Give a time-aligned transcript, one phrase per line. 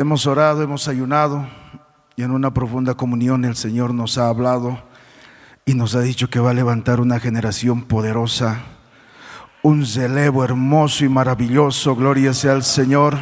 [0.00, 1.48] Hemos orado, hemos ayunado
[2.14, 4.80] y en una profunda comunión el Señor nos ha hablado
[5.66, 8.60] y nos ha dicho que va a levantar una generación poderosa,
[9.60, 13.18] un celevo hermoso y maravilloso, gloria sea al Señor.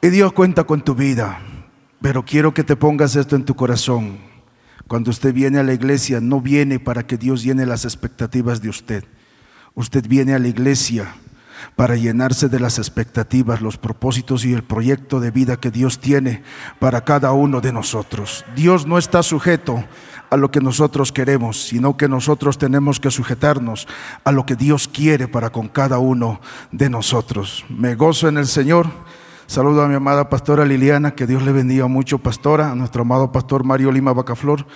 [0.00, 1.40] Y Dios cuenta con tu vida,
[2.00, 4.18] pero quiero que te pongas esto en tu corazón.
[4.86, 8.68] Cuando usted viene a la iglesia, no viene para que Dios llene las expectativas de
[8.68, 9.04] usted.
[9.74, 11.12] Usted viene a la iglesia
[11.76, 16.42] para llenarse de las expectativas, los propósitos y el proyecto de vida que Dios tiene
[16.78, 18.44] para cada uno de nosotros.
[18.54, 19.84] Dios no está sujeto
[20.30, 23.86] a lo que nosotros queremos, sino que nosotros tenemos que sujetarnos
[24.24, 27.64] a lo que Dios quiere para con cada uno de nosotros.
[27.68, 28.86] Me gozo en el Señor.
[29.46, 33.32] Saludo a mi amada pastora Liliana, que Dios le bendiga mucho, pastora, a nuestro amado
[33.32, 34.66] pastor Mario Lima Bacaflor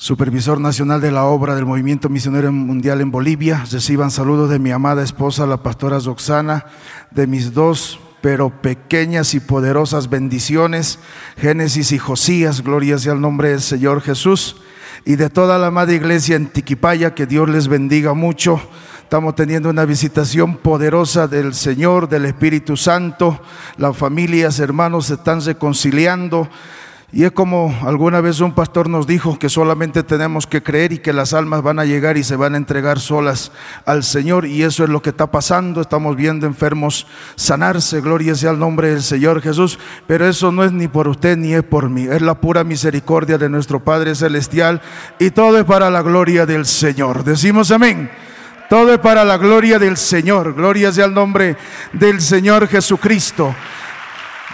[0.00, 3.66] supervisor nacional de la obra del Movimiento Misionero Mundial en Bolivia.
[3.70, 6.64] Reciban saludos de mi amada esposa, la pastora Zoxana,
[7.10, 10.98] de mis dos pero pequeñas y poderosas bendiciones,
[11.36, 14.56] Génesis y Josías, gloria sea el nombre del Señor Jesús,
[15.04, 18.58] y de toda la amada iglesia en Tiquipaya, que Dios les bendiga mucho.
[19.02, 23.42] Estamos teniendo una visitación poderosa del Señor, del Espíritu Santo.
[23.76, 26.48] Las familias, hermanos, se están reconciliando.
[27.12, 30.98] Y es como alguna vez un pastor nos dijo que solamente tenemos que creer y
[30.98, 33.50] que las almas van a llegar y se van a entregar solas
[33.84, 34.46] al Señor.
[34.46, 35.80] Y eso es lo que está pasando.
[35.80, 38.00] Estamos viendo enfermos sanarse.
[38.00, 39.80] Gloria sea el nombre del Señor Jesús.
[40.06, 42.04] Pero eso no es ni por usted ni es por mí.
[42.04, 44.80] Es la pura misericordia de nuestro Padre Celestial.
[45.18, 47.24] Y todo es para la gloria del Señor.
[47.24, 48.08] Decimos amén.
[48.68, 50.54] Todo es para la gloria del Señor.
[50.54, 51.56] Gloria sea el nombre
[51.92, 53.52] del Señor Jesucristo.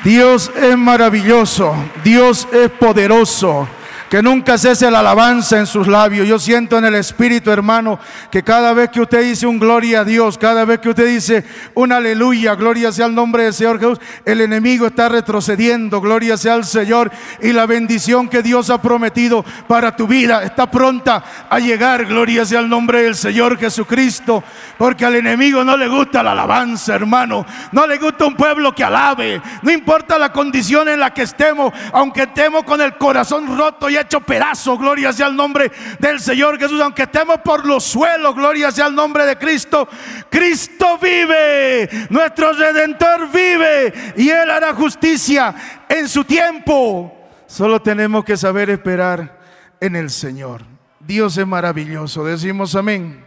[0.04, 1.74] Dios es maravilloso,
[2.04, 3.68] Dios es poderoso.
[4.08, 6.28] Que nunca cese la alabanza en sus labios.
[6.28, 7.98] Yo siento en el Espíritu, hermano,
[8.30, 11.44] que cada vez que usted dice un gloria a Dios, cada vez que usted dice
[11.74, 16.54] un aleluya, gloria sea el nombre del Señor Jesús, el enemigo está retrocediendo, gloria sea
[16.54, 17.10] al Señor.
[17.42, 22.44] Y la bendición que Dios ha prometido para tu vida está pronta a llegar, gloria
[22.44, 24.44] sea el nombre del Señor Jesucristo.
[24.78, 27.44] Porque al enemigo no le gusta la alabanza, hermano.
[27.72, 29.42] No le gusta un pueblo que alabe.
[29.62, 33.95] No importa la condición en la que estemos, aunque estemos con el corazón roto y
[34.02, 38.70] hecho pedazo, gloria sea el nombre del Señor Jesús, aunque estemos por los suelos, gloria
[38.70, 39.88] sea el nombre de Cristo,
[40.30, 45.54] Cristo vive, nuestro redentor vive y Él hará justicia
[45.88, 47.12] en su tiempo.
[47.46, 49.38] Solo tenemos que saber esperar
[49.80, 50.62] en el Señor.
[51.00, 53.24] Dios es maravilloso, decimos amén.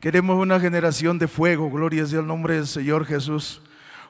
[0.00, 3.62] Queremos una generación de fuego, gloria sea el nombre del Señor Jesús.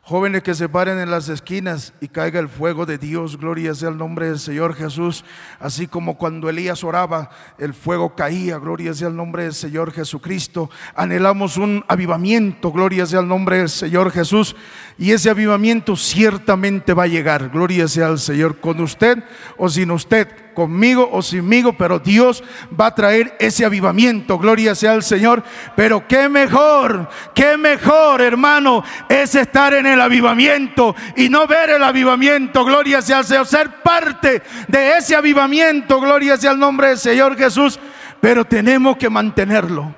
[0.05, 3.89] Jóvenes que se paren en las esquinas y caiga el fuego de Dios, gloria sea
[3.89, 5.25] el nombre del Señor Jesús.
[5.61, 10.71] Así como cuando Elías oraba, el fuego caía, gloria sea el nombre del Señor Jesucristo.
[10.97, 14.57] Anhelamos un avivamiento, gloria sea el nombre del Señor Jesús.
[15.03, 19.19] Y ese avivamiento ciertamente va a llegar, gloria sea al Señor, con usted
[19.57, 22.45] o sin usted conmigo o sinmigo, pero Dios
[22.81, 25.43] va a traer ese avivamiento, gloria sea al Señor.
[25.75, 31.83] Pero qué mejor, qué mejor, hermano, es estar en el avivamiento y no ver el
[31.83, 36.99] avivamiento, gloria sea al Señor, ser parte de ese avivamiento, gloria sea el nombre del
[36.99, 37.81] Señor Jesús,
[38.21, 39.93] pero tenemos que mantenerlo.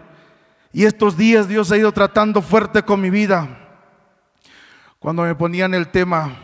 [0.72, 3.63] Y estos días Dios ha ido tratando fuerte con mi vida.
[5.04, 6.34] Cuando me ponían el tema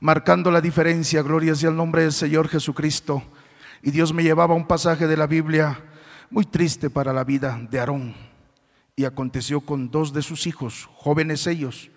[0.00, 3.22] marcando la diferencia, gloria sea el nombre del Señor Jesucristo.
[3.82, 5.78] Y Dios me llevaba un pasaje de la Biblia
[6.30, 8.14] muy triste para la vida de Aarón.
[8.96, 11.90] Y aconteció con dos de sus hijos, jóvenes ellos,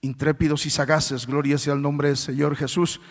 [0.00, 3.02] intrépidos y sagaces, gloria sea el nombre del Señor Jesús,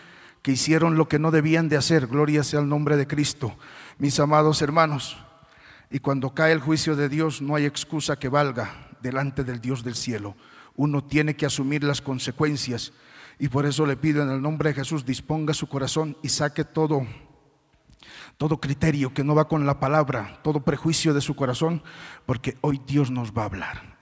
[0.42, 3.56] que hicieron lo que no debían de hacer, gloria sea el nombre de Cristo.
[3.98, 5.16] Mis amados hermanos,
[5.92, 9.84] y cuando cae el juicio de Dios no hay excusa que valga delante del Dios
[9.84, 10.34] del cielo.
[10.76, 12.92] Uno tiene que asumir las consecuencias
[13.38, 16.64] y por eso le pido en el nombre de Jesús, disponga su corazón y saque
[16.64, 17.06] todo,
[18.36, 21.82] todo criterio que no va con la palabra, todo prejuicio de su corazón,
[22.24, 23.96] porque hoy Dios nos va a hablar.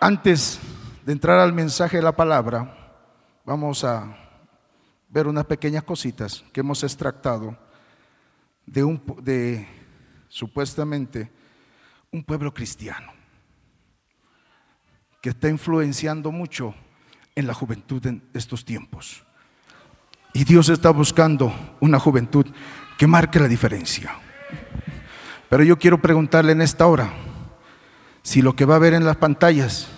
[0.00, 0.60] Antes
[1.04, 2.94] de entrar al mensaje de la palabra,
[3.44, 4.16] vamos a
[5.08, 7.56] ver unas pequeñas cositas que hemos extractado
[8.66, 9.66] de, un, de
[10.28, 11.30] supuestamente
[12.10, 13.15] un pueblo cristiano
[15.20, 16.74] que está influenciando mucho
[17.34, 19.24] en la juventud en estos tiempos.
[20.32, 22.46] Y Dios está buscando una juventud
[22.98, 24.14] que marque la diferencia.
[25.48, 27.10] Pero yo quiero preguntarle en esta hora
[28.22, 29.88] si lo que va a ver en las pantallas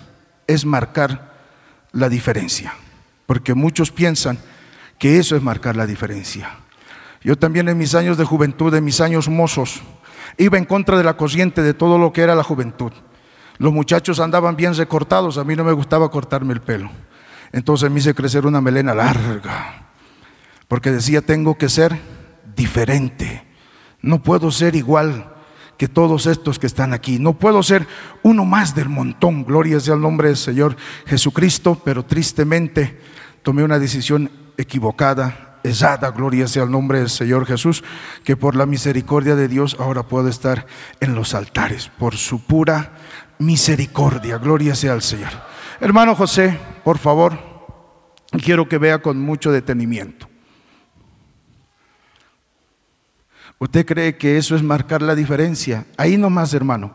[0.46, 1.34] es marcar
[1.92, 2.74] la diferencia.
[3.26, 4.38] Porque muchos piensan
[4.98, 6.50] que eso es marcar la diferencia.
[7.22, 9.82] Yo también en mis años de juventud, en mis años mozos,
[10.36, 12.92] iba en contra de la corriente de todo lo que era la juventud.
[13.58, 16.90] Los muchachos andaban bien recortados, a mí no me gustaba cortarme el pelo.
[17.52, 19.88] Entonces me hice crecer una melena larga,
[20.68, 21.98] porque decía, tengo que ser
[22.54, 23.44] diferente,
[24.00, 25.34] no puedo ser igual
[25.76, 27.86] que todos estos que están aquí, no puedo ser
[28.22, 30.76] uno más del montón, gloria sea el nombre del Señor
[31.06, 33.00] Jesucristo, pero tristemente
[33.42, 37.84] tomé una decisión equivocada, errada, gloria sea el nombre del Señor Jesús,
[38.24, 40.66] que por la misericordia de Dios ahora puedo estar
[41.00, 42.92] en los altares, por su pura
[43.38, 45.30] misericordia, gloria sea al Señor.
[45.80, 47.38] Hermano José, por favor,
[48.42, 50.28] quiero que vea con mucho detenimiento.
[53.58, 55.86] ¿Usted cree que eso es marcar la diferencia?
[55.96, 56.92] Ahí nomás, hermano.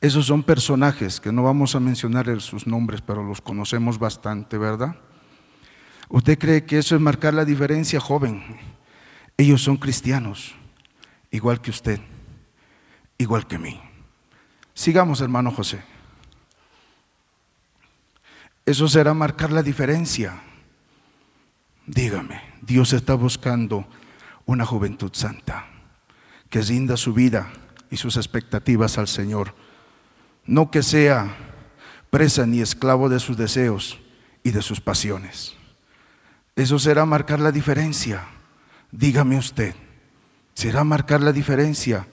[0.00, 4.96] Esos son personajes que no vamos a mencionar sus nombres, pero los conocemos bastante, ¿verdad?
[6.08, 8.42] ¿Usted cree que eso es marcar la diferencia, joven?
[9.36, 10.54] Ellos son cristianos,
[11.30, 12.00] igual que usted,
[13.18, 13.80] igual que mí.
[14.76, 15.82] Sigamos, hermano José.
[18.66, 20.42] Eso será marcar la diferencia.
[21.86, 23.86] Dígame, Dios está buscando
[24.44, 25.66] una juventud santa
[26.50, 27.50] que rinda su vida
[27.90, 29.54] y sus expectativas al Señor.
[30.44, 31.34] No que sea
[32.10, 33.98] presa ni esclavo de sus deseos
[34.42, 35.54] y de sus pasiones.
[36.54, 38.26] Eso será marcar la diferencia.
[38.92, 39.74] Dígame usted,
[40.52, 42.06] será marcar la diferencia.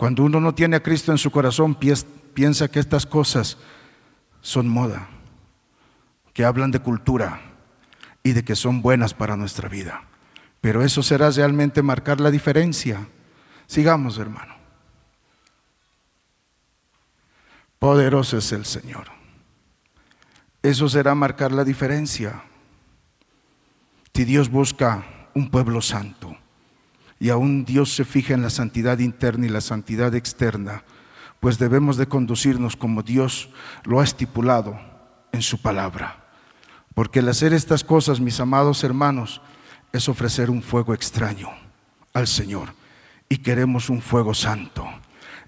[0.00, 1.76] Cuando uno no tiene a Cristo en su corazón,
[2.32, 3.58] piensa que estas cosas
[4.40, 5.10] son moda
[6.32, 7.42] que hablan de cultura
[8.22, 10.04] y de que son buenas para nuestra vida.
[10.62, 13.08] Pero eso será realmente marcar la diferencia.
[13.66, 14.54] Sigamos, hermano.
[17.78, 19.08] Poderoso es el Señor.
[20.62, 22.42] Eso será marcar la diferencia.
[24.14, 25.04] Si Dios busca
[25.34, 26.19] un pueblo santo
[27.20, 30.82] y aún Dios se fija en la santidad interna y la santidad externa,
[31.38, 33.50] pues debemos de conducirnos como Dios
[33.84, 34.80] lo ha estipulado
[35.30, 36.24] en su palabra.
[36.94, 39.42] Porque el hacer estas cosas, mis amados hermanos,
[39.92, 41.50] es ofrecer un fuego extraño
[42.14, 42.74] al Señor.
[43.28, 44.88] Y queremos un fuego santo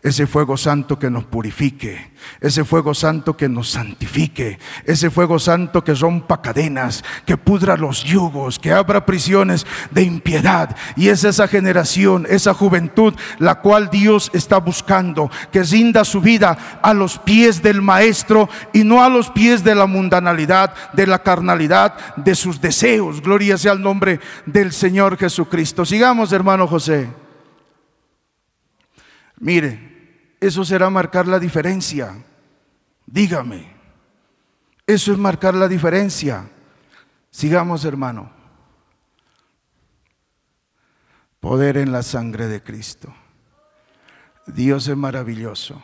[0.02, 2.10] ese fuego santo que nos purifique,
[2.40, 8.02] ese fuego santo que nos santifique, ese fuego santo que rompa cadenas, que pudra los
[8.02, 10.76] yugos, que abra prisiones de impiedad.
[10.96, 16.80] Y es esa generación, esa juventud, la cual Dios está buscando, que rinda su vida
[16.82, 21.22] a los pies del Maestro y no a los pies de la mundanalidad, de la
[21.22, 23.20] carnalidad, de sus deseos.
[23.22, 25.84] Gloria sea el nombre del Señor Jesucristo.
[25.84, 27.08] Sigamos, hermano José.
[29.38, 29.91] Mire,
[30.42, 32.20] eso será marcar la diferencia.
[33.06, 33.72] Dígame,
[34.84, 36.50] eso es marcar la diferencia.
[37.30, 38.28] Sigamos, hermano.
[41.38, 43.14] Poder en la sangre de Cristo.
[44.48, 45.80] Dios es maravilloso.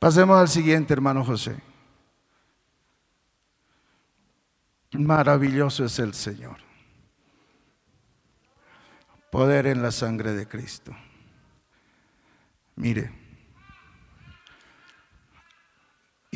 [0.00, 1.56] Pasemos al siguiente, hermano José.
[4.90, 6.56] Maravilloso es el Señor.
[9.30, 10.90] Poder en la sangre de Cristo.
[12.74, 13.25] Mire.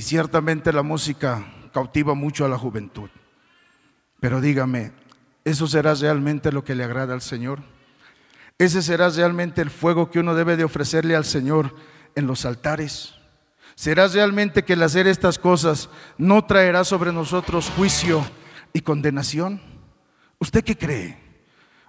[0.00, 3.11] Y ciertamente la música cautiva mucho a la juventud.
[4.19, 4.92] Pero dígame,
[5.45, 7.61] ¿eso será realmente lo que le agrada al Señor?
[8.57, 11.76] ¿Ese será realmente el fuego que uno debe de ofrecerle al Señor
[12.14, 13.12] en los altares?
[13.75, 18.25] ¿Será realmente que el hacer estas cosas no traerá sobre nosotros juicio
[18.73, 19.61] y condenación?
[20.38, 21.19] ¿Usted qué cree?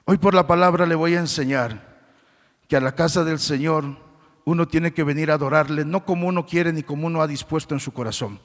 [0.04, 2.02] Hoy por la palabra le voy a enseñar
[2.68, 4.11] que a la casa del Señor
[4.52, 7.74] uno tiene que venir a adorarle, no como uno quiere ni como uno ha dispuesto
[7.74, 8.40] en su corazón,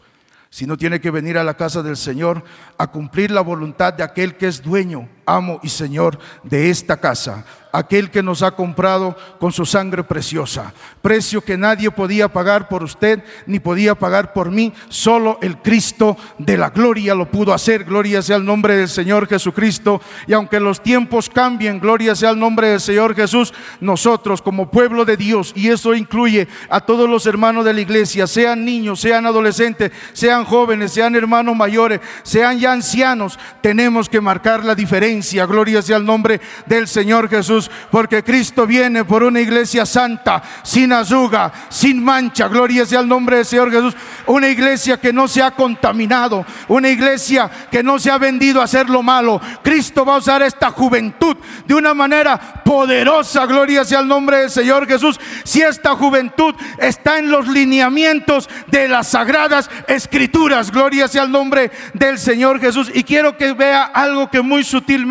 [0.51, 2.45] sino tiene que venir a la casa del Señor
[2.79, 7.45] a cumplir la voluntad de aquel que es dueño amo y Señor de esta casa
[7.77, 12.83] aquel que nos ha comprado con su sangre preciosa, precio que nadie podía pagar por
[12.83, 17.85] usted ni podía pagar por mí, solo el Cristo de la gloria lo pudo hacer,
[17.85, 22.39] gloria sea el nombre del Señor Jesucristo, y aunque los tiempos cambien, gloria sea el
[22.39, 27.27] nombre del Señor Jesús, nosotros como pueblo de Dios, y eso incluye a todos los
[27.27, 32.73] hermanos de la iglesia, sean niños, sean adolescentes, sean jóvenes, sean hermanos mayores, sean ya
[32.73, 35.16] ancianos, tenemos que marcar la diferencia,
[35.47, 40.93] gloria sea el nombre del Señor Jesús porque Cristo viene por una iglesia santa, sin
[40.93, 42.49] azuga, sin mancha.
[42.49, 43.97] Gloria sea el nombre del Señor Jesús.
[44.27, 48.65] Una iglesia que no se ha contaminado, una iglesia que no se ha vendido a
[48.65, 49.41] hacer lo malo.
[49.63, 53.47] Cristo va a usar esta juventud de una manera poderosa.
[53.47, 55.19] Gloria sea el nombre del Señor Jesús.
[55.45, 61.71] Si esta juventud está en los lineamientos de las sagradas escrituras, gloria sea el nombre
[61.95, 62.91] del Señor Jesús.
[62.93, 65.06] Y quiero que vea algo que muy sutilmente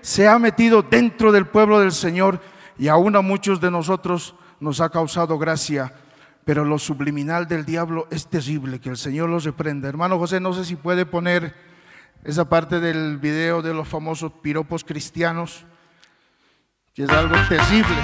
[0.00, 2.40] se ha metido dentro del pueblo del Señor
[2.78, 5.92] y aún a muchos de nosotros nos ha causado gracia.
[6.44, 9.88] Pero lo subliminal del diablo es terrible, que el Señor los reprenda.
[9.88, 11.54] Hermano José, no sé si puede poner
[12.24, 15.64] esa parte del video de los famosos piropos cristianos,
[16.94, 17.96] que es algo terrible.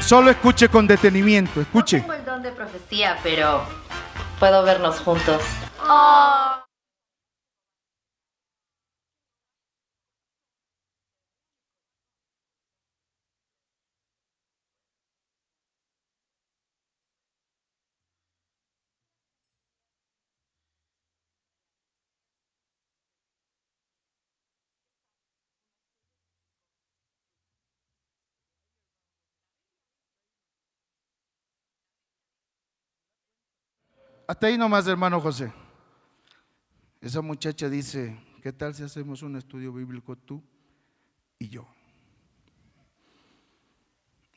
[0.00, 1.98] Solo escuche con detenimiento, escuche.
[1.98, 3.62] No tengo el don de profecía, pero
[4.38, 5.42] puedo vernos juntos.
[34.30, 35.52] Hasta ahí nomás, hermano José.
[37.00, 40.40] Esa muchacha dice, ¿qué tal si hacemos un estudio bíblico tú
[41.40, 41.66] y yo?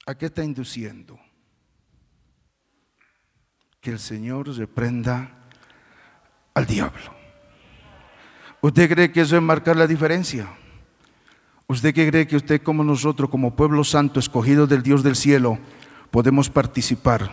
[0.08, 1.20] ¿A qué está induciendo?
[3.82, 5.30] Que el Señor reprenda
[6.56, 7.14] al diablo.
[8.62, 10.58] ¿Usted cree que eso es marcar la diferencia?
[11.68, 15.60] ¿Usted qué cree que usted como nosotros, como pueblo santo, escogido del Dios del cielo,
[16.10, 17.32] podemos participar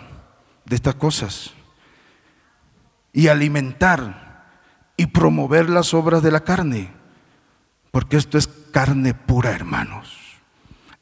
[0.67, 1.55] de estas cosas?
[3.12, 4.31] Y alimentar
[4.97, 6.93] y promover las obras de la carne.
[7.90, 10.19] Porque esto es carne pura, hermanos.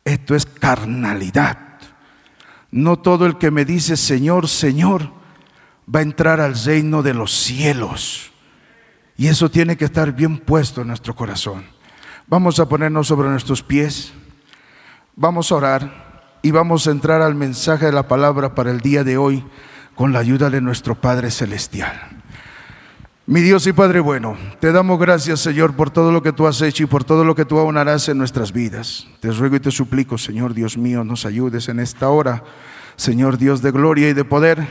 [0.04, 1.58] Esto es carnalidad.
[2.70, 5.10] No todo el que me dice Señor, Señor,
[5.92, 8.30] va a entrar al reino de los cielos.
[9.16, 11.64] Y eso tiene que estar bien puesto en nuestro corazón.
[12.26, 14.12] Vamos a ponernos sobre nuestros pies.
[15.16, 19.02] Vamos a orar y vamos a entrar al mensaje de la palabra para el día
[19.02, 19.44] de hoy
[19.98, 22.00] con la ayuda de nuestro Padre Celestial.
[23.26, 26.62] Mi Dios y Padre bueno, te damos gracias Señor por todo lo que tú has
[26.62, 29.08] hecho y por todo lo que tú aún harás en nuestras vidas.
[29.18, 32.44] Te ruego y te suplico, Señor Dios mío, nos ayudes en esta hora,
[32.94, 34.68] Señor Dios de gloria y de poder,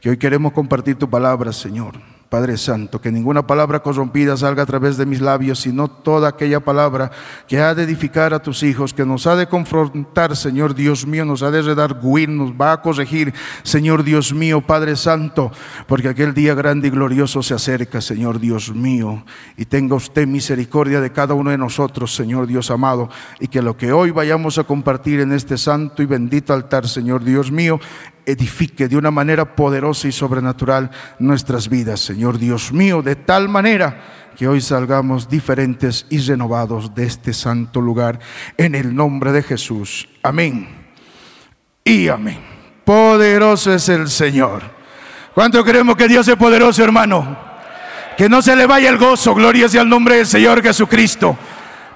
[0.00, 2.15] que hoy queremos compartir tu palabra, Señor.
[2.28, 6.60] Padre Santo, que ninguna palabra corrompida salga a través de mis labios, sino toda aquella
[6.60, 7.12] palabra
[7.46, 11.24] que ha de edificar a tus hijos, que nos ha de confrontar, Señor Dios mío,
[11.24, 15.52] nos ha de redarguir, nos va a corregir, Señor Dios mío, Padre Santo,
[15.86, 19.24] porque aquel día grande y glorioso se acerca, Señor Dios mío,
[19.56, 23.76] y tenga usted misericordia de cada uno de nosotros, Señor Dios amado, y que lo
[23.76, 27.78] que hoy vayamos a compartir en este santo y bendito altar, Señor Dios mío,
[28.26, 34.32] edifique de una manera poderosa y sobrenatural nuestras vidas, Señor Dios mío, de tal manera
[34.36, 38.18] que hoy salgamos diferentes y renovados de este santo lugar,
[38.58, 40.08] en el nombre de Jesús.
[40.22, 40.68] Amén.
[41.82, 42.38] Y amén.
[42.84, 44.62] Poderoso es el Señor.
[45.34, 47.36] ¿Cuánto creemos que Dios es poderoso, hermano?
[48.16, 51.36] Que no se le vaya el gozo, gloria sea el nombre del Señor Jesucristo.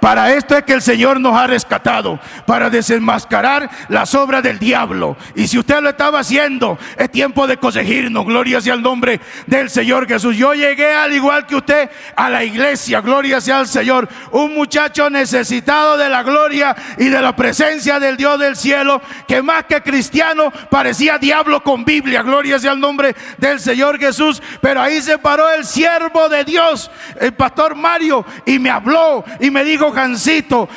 [0.00, 5.16] Para esto es que el Señor nos ha rescatado, para desenmascarar las obras del diablo.
[5.34, 8.24] Y si usted lo estaba haciendo, es tiempo de corregirnos.
[8.24, 10.36] Gloria sea el nombre del Señor Jesús.
[10.36, 13.00] Yo llegué al igual que usted a la iglesia.
[13.00, 14.08] Gloria sea al Señor.
[14.32, 19.42] Un muchacho necesitado de la gloria y de la presencia del Dios del cielo, que
[19.42, 22.22] más que cristiano parecía diablo con Biblia.
[22.22, 24.42] Gloria sea el nombre del Señor Jesús.
[24.60, 26.90] Pero ahí se paró el siervo de Dios,
[27.20, 29.89] el pastor Mario, y me habló y me dijo,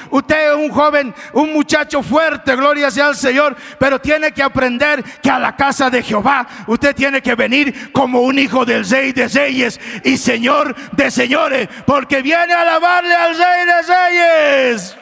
[0.10, 5.04] Usted es un joven, un muchacho fuerte, gloria sea al Señor, pero tiene que aprender
[5.22, 9.12] que a la casa de Jehová usted tiene que venir como un hijo del rey
[9.12, 14.98] de reyes y señor de señores, porque viene a alabarle al rey de reyes.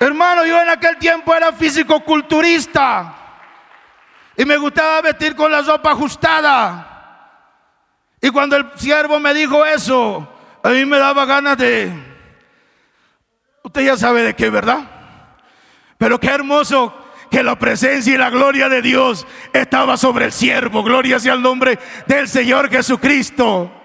[0.00, 3.14] Hermano, yo en aquel tiempo era físico-culturista
[4.36, 6.88] y me gustaba vestir con la ropa ajustada.
[8.20, 10.31] Y cuando el siervo me dijo eso,
[10.62, 11.92] a mí me daba ganas de,
[13.62, 14.88] usted ya sabe de qué, ¿verdad?
[15.98, 16.94] Pero qué hermoso
[17.30, 20.82] que la presencia y la gloria de Dios estaba sobre el siervo.
[20.82, 23.81] Gloria sea el nombre del Señor Jesucristo.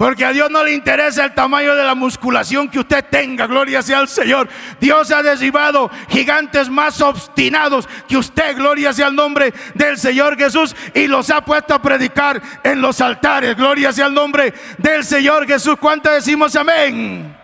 [0.00, 3.46] Porque a Dios no le interesa el tamaño de la musculación que usted tenga.
[3.46, 4.48] Gloria sea al Señor.
[4.80, 8.56] Dios ha derribado gigantes más obstinados que usted.
[8.56, 10.74] Gloria sea el nombre del Señor Jesús.
[10.94, 13.54] Y los ha puesto a predicar en los altares.
[13.54, 15.76] Gloria sea el nombre del Señor Jesús.
[15.78, 17.36] ¿Cuánto decimos amén?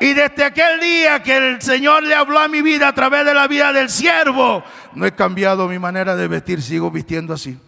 [0.00, 3.34] Y desde aquel día que el Señor le habló a mi vida a través de
[3.34, 4.64] la vida del siervo,
[4.94, 6.62] no he cambiado mi manera de vestir.
[6.62, 7.58] Sigo vistiendo así.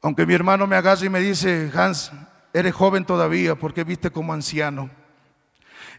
[0.00, 2.12] Aunque mi hermano me agacha y me dice, Hans,
[2.52, 4.90] eres joven todavía porque viste como anciano.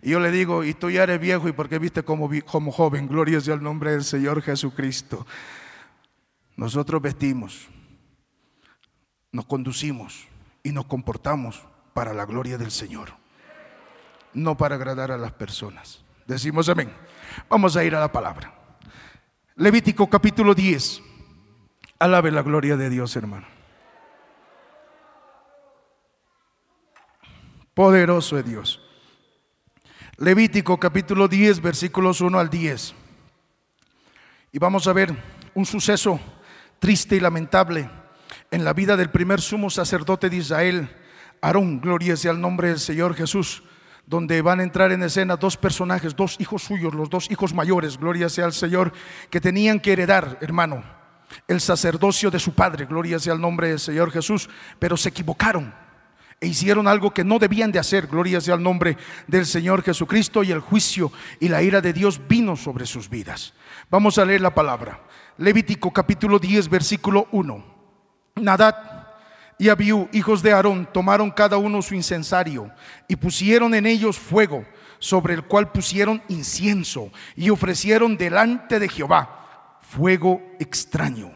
[0.02, 3.08] Y yo le digo, y tú ya eres viejo y porque viste como, como joven.
[3.08, 5.26] Gloria sea el nombre del Señor Jesucristo.
[6.56, 7.68] Nosotros vestimos,
[9.32, 10.28] nos conducimos
[10.64, 13.10] y nos comportamos para la gloria del Señor,
[14.34, 16.04] no para agradar a las personas.
[16.26, 16.92] Decimos amén.
[17.50, 18.54] Vamos a ir a la palabra.
[19.56, 21.02] Levítico capítulo 10.
[22.00, 23.61] Alabe la gloria de Dios, hermano.
[27.74, 28.82] Poderoso es Dios.
[30.18, 32.94] Levítico capítulo 10, versículos 1 al 10.
[34.52, 35.16] Y vamos a ver
[35.54, 36.20] un suceso
[36.80, 37.90] triste y lamentable
[38.52, 40.90] en la vida del primer sumo sacerdote de Israel,
[41.40, 43.64] Aarón, gloria sea el nombre del Señor Jesús,
[44.06, 47.98] donde van a entrar en escena dos personajes, dos hijos suyos, los dos hijos mayores,
[47.98, 48.92] gloria sea al Señor,
[49.30, 50.84] que tenían que heredar, hermano,
[51.48, 55.74] el sacerdocio de su padre, gloria sea el nombre del Señor Jesús, pero se equivocaron
[56.42, 58.08] e hicieron algo que no debían de hacer.
[58.08, 62.56] Gloria el nombre del Señor Jesucristo y el juicio y la ira de Dios vino
[62.56, 63.54] sobre sus vidas.
[63.92, 65.00] Vamos a leer la palabra.
[65.38, 67.64] Levítico capítulo 10, versículo 1.
[68.38, 68.76] Nadad
[69.60, 72.72] y Abiú, hijos de Aarón, tomaron cada uno su incensario
[73.08, 74.66] y pusieron en ellos fuego,
[74.98, 81.32] sobre el cual pusieron incienso y ofrecieron delante de Jehová fuego extraño,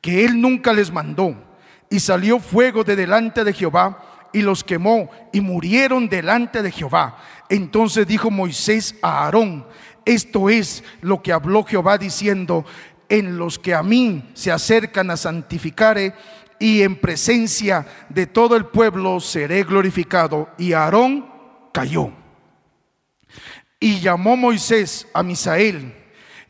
[0.00, 1.42] que él nunca les mandó.
[1.88, 4.05] Y salió fuego de delante de Jehová
[4.36, 7.16] y los quemó y murieron delante de Jehová.
[7.48, 9.66] Entonces dijo Moisés a Aarón,
[10.04, 12.66] esto es lo que habló Jehová diciendo,
[13.08, 16.12] en los que a mí se acercan a santificare
[16.58, 20.50] y en presencia de todo el pueblo seré glorificado.
[20.58, 21.26] Y Aarón
[21.72, 22.12] cayó.
[23.80, 25.94] Y llamó Moisés a Misael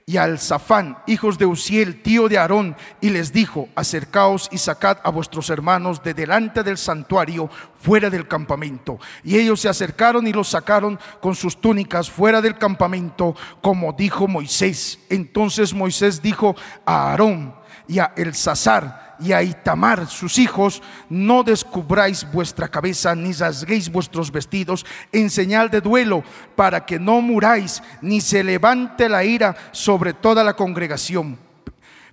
[0.08, 4.98] y al Zafán, hijos de Uziel, tío de Aarón, y les dijo, acercaos y sacad
[5.02, 9.00] a vuestros hermanos de delante del santuario, fuera del campamento.
[9.24, 14.28] Y ellos se acercaron y los sacaron con sus túnicas fuera del campamento, como dijo
[14.28, 15.00] Moisés.
[15.10, 17.56] Entonces Moisés dijo a Aarón
[17.88, 24.30] y a Elsasar, y a Itamar, sus hijos, no descubráis vuestra cabeza ni rasguéis vuestros
[24.30, 26.22] vestidos en señal de duelo,
[26.54, 31.38] para que no muráis ni se levante la ira sobre toda la congregación.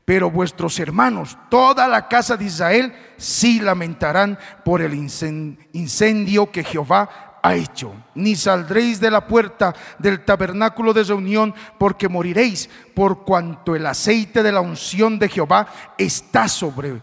[0.06, 7.33] Pero vuestros hermanos, toda la casa de Israel, sí lamentarán por el incendio que Jehová
[7.44, 7.94] ha hecho.
[8.16, 14.42] Ni saldréis de la puerta del tabernáculo de reunión, porque moriréis, por cuanto el aceite
[14.42, 17.02] de la unción de Jehová está sobre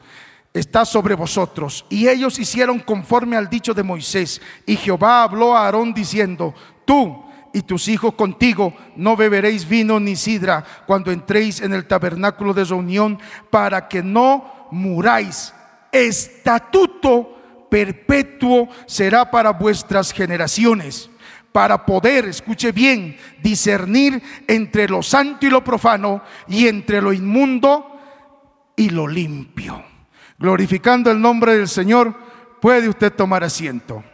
[0.53, 1.87] está sobre vosotros.
[1.89, 4.41] Y ellos hicieron conforme al dicho de Moisés.
[4.67, 10.17] Y Jehová habló a Aarón diciendo, tú y tus hijos contigo no beberéis vino ni
[10.17, 13.19] sidra cuando entréis en el tabernáculo de reunión,
[13.51, 15.55] para que no muráis.
[15.93, 17.40] Estatuto
[17.71, 21.09] perpetuo será para vuestras generaciones,
[21.53, 27.99] para poder, escuche bien, discernir entre lo santo y lo profano y entre lo inmundo
[28.77, 29.83] y lo limpio.
[30.39, 32.15] Glorificando el nombre del Señor,
[32.61, 34.05] puede usted tomar asiento.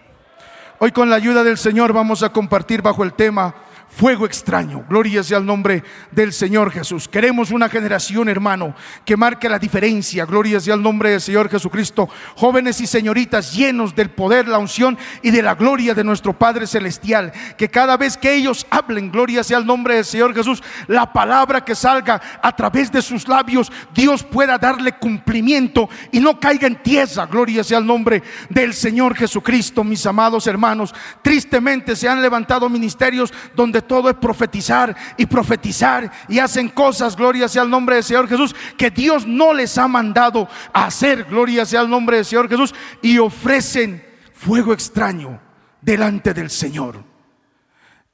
[0.79, 3.55] Hoy con la ayuda del Señor vamos a compartir bajo el tema
[3.89, 4.85] fuego extraño.
[4.89, 7.09] Gloria sea al nombre del Señor Jesús.
[7.09, 10.27] Queremos una generación, hermano, que marque la diferencia.
[10.27, 12.09] Gloria sea al nombre del Señor Jesucristo.
[12.35, 16.67] Jóvenes y señoritas llenos del poder, la unción y de la gloria de nuestro Padre
[16.67, 17.33] Celestial.
[17.57, 21.65] Que cada vez que ellos hablen, gloria sea al nombre del Señor Jesús, la palabra
[21.65, 26.83] que salga a través de sus labios, Dios pueda darle cumplimiento y no caiga en
[26.83, 27.27] tierra.
[27.27, 30.95] Gloria sea al nombre del Señor Jesucristo, mis amados hermanos.
[31.23, 37.49] Tristemente se han levantado ministerios donde todo es profetizar y profetizar y hacen cosas, gloria
[37.49, 41.83] sea el nombre del Señor Jesús, que Dios no les ha mandado hacer, gloria sea
[41.83, 45.41] el nombre del Señor Jesús, y ofrecen fuego extraño
[45.81, 47.05] delante del Señor.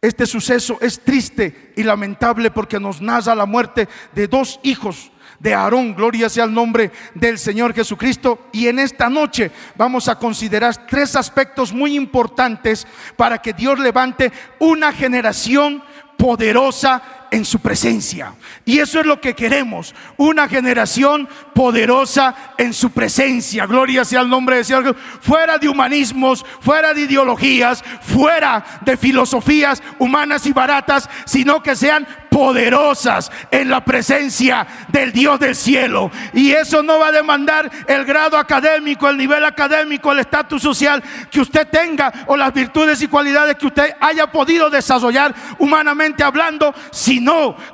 [0.01, 5.12] Este suceso es triste y lamentable porque nos narra la muerte de dos hijos
[5.43, 5.95] de Aarón.
[5.95, 8.49] Gloria sea el nombre del Señor Jesucristo.
[8.53, 14.33] Y en esta noche vamos a considerar tres aspectos muy importantes para que Dios levante
[14.61, 15.83] una generación
[16.17, 17.03] poderosa
[17.33, 18.35] en su presencia.
[18.65, 23.67] Y eso es lo que queremos, una generación poderosa en su presencia.
[23.67, 24.95] Gloria sea el nombre de Señor.
[25.21, 32.07] Fuera de humanismos, fuera de ideologías, fuera de filosofías humanas y baratas, sino que sean
[32.31, 36.11] poderosas en la presencia del Dios del cielo.
[36.33, 41.03] Y eso no va a demandar el grado académico, el nivel académico, el estatus social
[41.31, 46.75] que usted tenga o las virtudes y cualidades que usted haya podido desarrollar humanamente hablando,
[46.91, 47.22] sino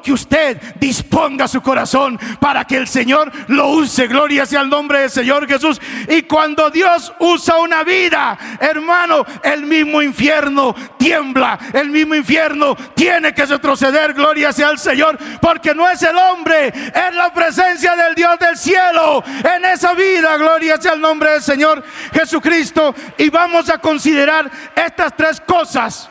[0.02, 4.06] que usted disponga su corazón para que el Señor lo use.
[4.06, 5.80] Gloria sea el nombre del Señor Jesús.
[6.08, 13.34] Y cuando Dios usa una vida, hermano, el mismo infierno tiembla, el mismo infierno tiene
[13.34, 14.14] que retroceder.
[14.14, 18.56] Gloria sea el Señor, porque no es el hombre, es la presencia del Dios del
[18.56, 20.36] cielo en esa vida.
[20.36, 21.82] Gloria sea el nombre del Señor
[22.12, 22.94] Jesucristo.
[23.16, 26.10] Y vamos a considerar estas tres cosas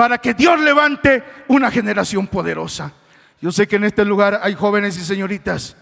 [0.00, 2.94] para que Dios levante una generación poderosa.
[3.38, 5.76] Yo sé que en este lugar hay jóvenes y señoritas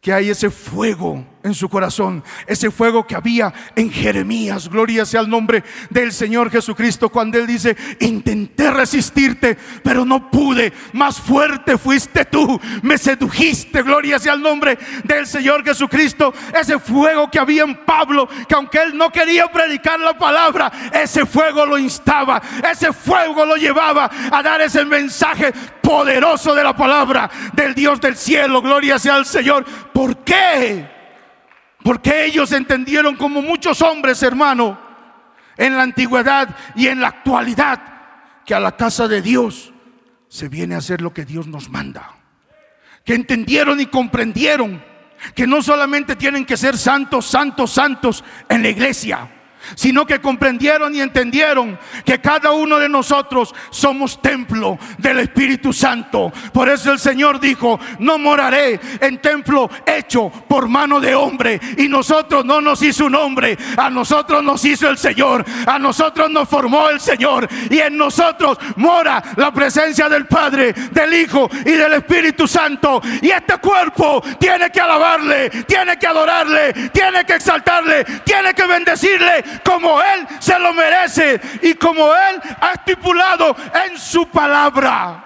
[0.00, 4.68] que hay ese fuego en su corazón, ese fuego que había en Jeremías.
[4.68, 10.72] Gloria sea el nombre del Señor Jesucristo cuando Él dice, intenté resistirte, pero no pude.
[10.92, 13.82] Más fuerte fuiste tú, me sedujiste.
[13.82, 16.32] Gloria sea el nombre del Señor Jesucristo.
[16.58, 21.26] Ese fuego que había en Pablo, que aunque Él no quería predicar la palabra, ese
[21.26, 27.30] fuego lo instaba, ese fuego lo llevaba a dar ese mensaje poderoso de la palabra
[27.52, 28.62] del Dios del cielo.
[28.62, 29.64] Gloria sea al Señor.
[29.92, 30.91] ¿Por qué?
[31.82, 34.78] Porque ellos entendieron como muchos hombres, hermano,
[35.56, 37.80] en la antigüedad y en la actualidad,
[38.46, 39.72] que a la casa de Dios
[40.28, 42.16] se viene a hacer lo que Dios nos manda.
[43.04, 44.82] Que entendieron y comprendieron
[45.34, 49.28] que no solamente tienen que ser santos, santos, santos en la iglesia
[49.74, 56.32] sino que comprendieron y entendieron que cada uno de nosotros somos templo del Espíritu Santo.
[56.52, 61.60] Por eso el Señor dijo, no moraré en templo hecho por mano de hombre.
[61.78, 66.30] Y nosotros no nos hizo un hombre, a nosotros nos hizo el Señor, a nosotros
[66.30, 67.48] nos formó el Señor.
[67.70, 73.00] Y en nosotros mora la presencia del Padre, del Hijo y del Espíritu Santo.
[73.20, 79.44] Y este cuerpo tiene que alabarle, tiene que adorarle, tiene que exaltarle, tiene que bendecirle
[79.64, 83.54] como Él se lo merece y como Él ha estipulado
[83.86, 85.24] en su palabra.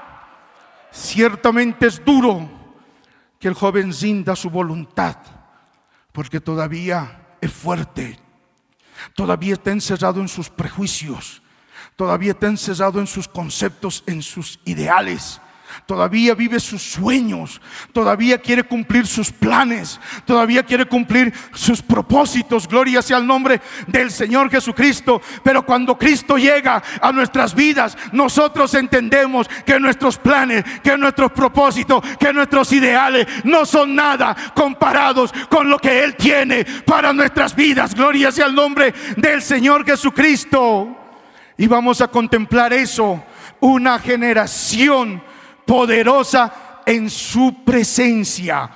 [0.91, 2.49] Ciertamente es duro
[3.39, 5.17] que el joven zinda su voluntad,
[6.13, 8.19] porque todavía es fuerte,
[9.15, 11.43] todavía está encerrado en sus prejuicios,
[11.97, 15.41] todavía está encerrado en sus conceptos, en sus ideales
[15.85, 17.61] todavía vive sus sueños,
[17.93, 22.67] todavía quiere cumplir sus planes, todavía quiere cumplir sus propósitos.
[22.67, 25.21] Gloria sea el nombre del Señor Jesucristo.
[25.43, 32.03] Pero cuando Cristo llega a nuestras vidas, nosotros entendemos que nuestros planes, que nuestros propósitos,
[32.19, 37.95] que nuestros ideales no son nada comparados con lo que Él tiene para nuestras vidas.
[37.95, 40.97] Gloria sea el nombre del Señor Jesucristo.
[41.59, 43.23] Y vamos a contemplar eso,
[43.61, 45.23] una generación
[45.67, 48.71] poderosa en su presencia.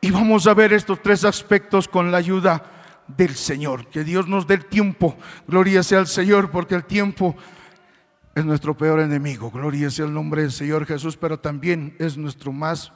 [0.00, 2.62] Y vamos a ver estos tres aspectos con la ayuda
[3.06, 3.86] del Señor.
[3.86, 5.16] Que Dios nos dé el tiempo.
[5.46, 7.34] Gloria sea al Señor, porque el tiempo
[8.34, 9.50] es nuestro peor enemigo.
[9.50, 12.92] Gloria sea el nombre del Señor Jesús, pero también es nuestro más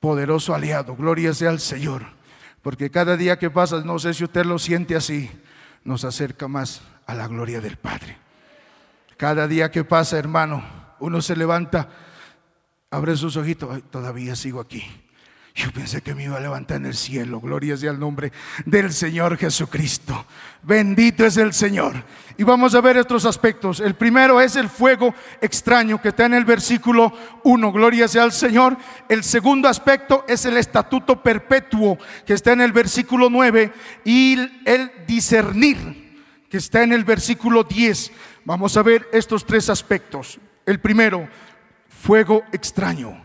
[0.00, 0.96] poderoso aliado.
[0.96, 2.06] Gloria sea al Señor.
[2.62, 5.30] Porque cada día que pasa, no sé si usted lo siente así,
[5.82, 8.16] nos acerca más a la gloria del Padre.
[9.18, 10.64] Cada día que pasa, hermano,
[11.00, 11.88] uno se levanta
[12.94, 14.84] abre sus ojitos, todavía sigo aquí.
[15.56, 17.40] Yo pensé que me iba a levantar en el cielo.
[17.40, 18.32] Gloria sea el nombre
[18.66, 20.26] del Señor Jesucristo.
[20.62, 21.94] Bendito es el Señor.
[22.36, 23.78] Y vamos a ver estos aspectos.
[23.78, 27.12] El primero es el fuego extraño que está en el versículo
[27.44, 27.72] 1.
[27.72, 28.76] Gloria sea al Señor.
[29.08, 33.72] El segundo aspecto es el estatuto perpetuo que está en el versículo 9.
[34.04, 38.10] Y el discernir que está en el versículo 10.
[38.44, 40.40] Vamos a ver estos tres aspectos.
[40.66, 41.28] El primero,
[42.04, 43.18] fuego extraño.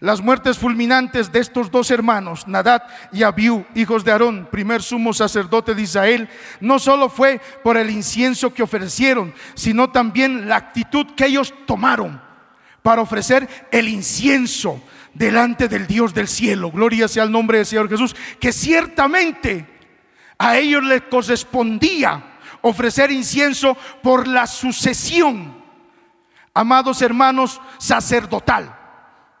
[0.00, 5.14] Las muertes fulminantes de estos dos hermanos, Nadad y Abiú, hijos de Aarón, primer sumo
[5.14, 6.28] sacerdote de Israel,
[6.60, 12.20] no solo fue por el incienso que ofrecieron, sino también la actitud que ellos tomaron
[12.82, 14.82] para ofrecer el incienso
[15.14, 16.72] delante del Dios del cielo.
[16.72, 19.64] Gloria sea el nombre del Señor Jesús, que ciertamente
[20.36, 25.63] a ellos les correspondía ofrecer incienso por la sucesión
[26.54, 28.80] amados hermanos, sacerdotal.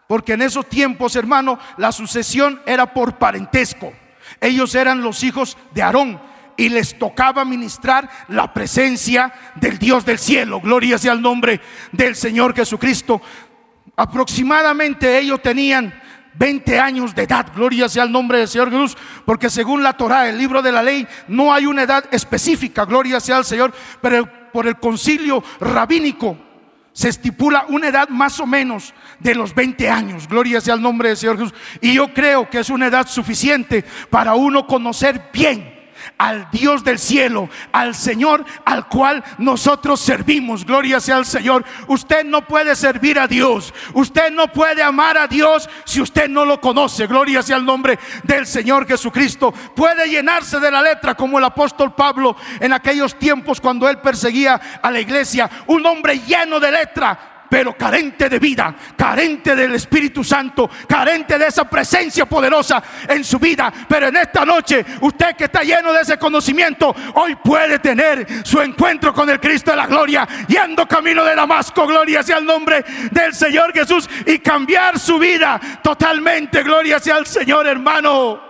[0.06, 3.92] porque en esos tiempos, hermano, la sucesión era por parentesco.
[4.38, 6.20] Ellos eran los hijos de Aarón
[6.58, 10.60] y les tocaba ministrar la presencia del Dios del cielo.
[10.60, 13.22] Gloria sea el nombre del Señor Jesucristo.
[13.96, 15.94] Aproximadamente ellos tenían
[16.34, 17.46] 20 años de edad.
[17.54, 18.96] Gloria sea el nombre del Señor Jesús.
[19.24, 22.84] Porque según la Torah, el libro de la ley, no hay una edad específica.
[22.84, 23.72] Gloria sea el Señor.
[24.00, 26.36] Pero por el concilio rabínico
[26.94, 30.28] se estipula una edad más o menos de los 20 años.
[30.28, 31.54] Gloria sea el nombre del Señor Jesús.
[31.80, 35.73] Y yo creo que es una edad suficiente para uno conocer bien
[36.18, 40.64] al Dios del cielo, al Señor al cual nosotros servimos.
[40.64, 41.64] Gloria sea al Señor.
[41.86, 43.72] Usted no puede servir a Dios.
[43.92, 47.06] Usted no puede amar a Dios si usted no lo conoce.
[47.06, 49.52] Gloria sea el nombre del Señor Jesucristo.
[49.52, 54.60] Puede llenarse de la letra como el apóstol Pablo en aquellos tiempos cuando él perseguía
[54.82, 55.50] a la iglesia.
[55.66, 61.46] Un hombre lleno de letra pero carente de vida, carente del Espíritu Santo, carente de
[61.46, 63.72] esa presencia poderosa en su vida.
[63.88, 68.60] Pero en esta noche, usted que está lleno de ese conocimiento, hoy puede tener su
[68.60, 72.84] encuentro con el Cristo de la gloria, yendo camino de Damasco, gloria sea el nombre
[73.12, 78.42] del Señor Jesús, y cambiar su vida totalmente, gloria sea al Señor hermano.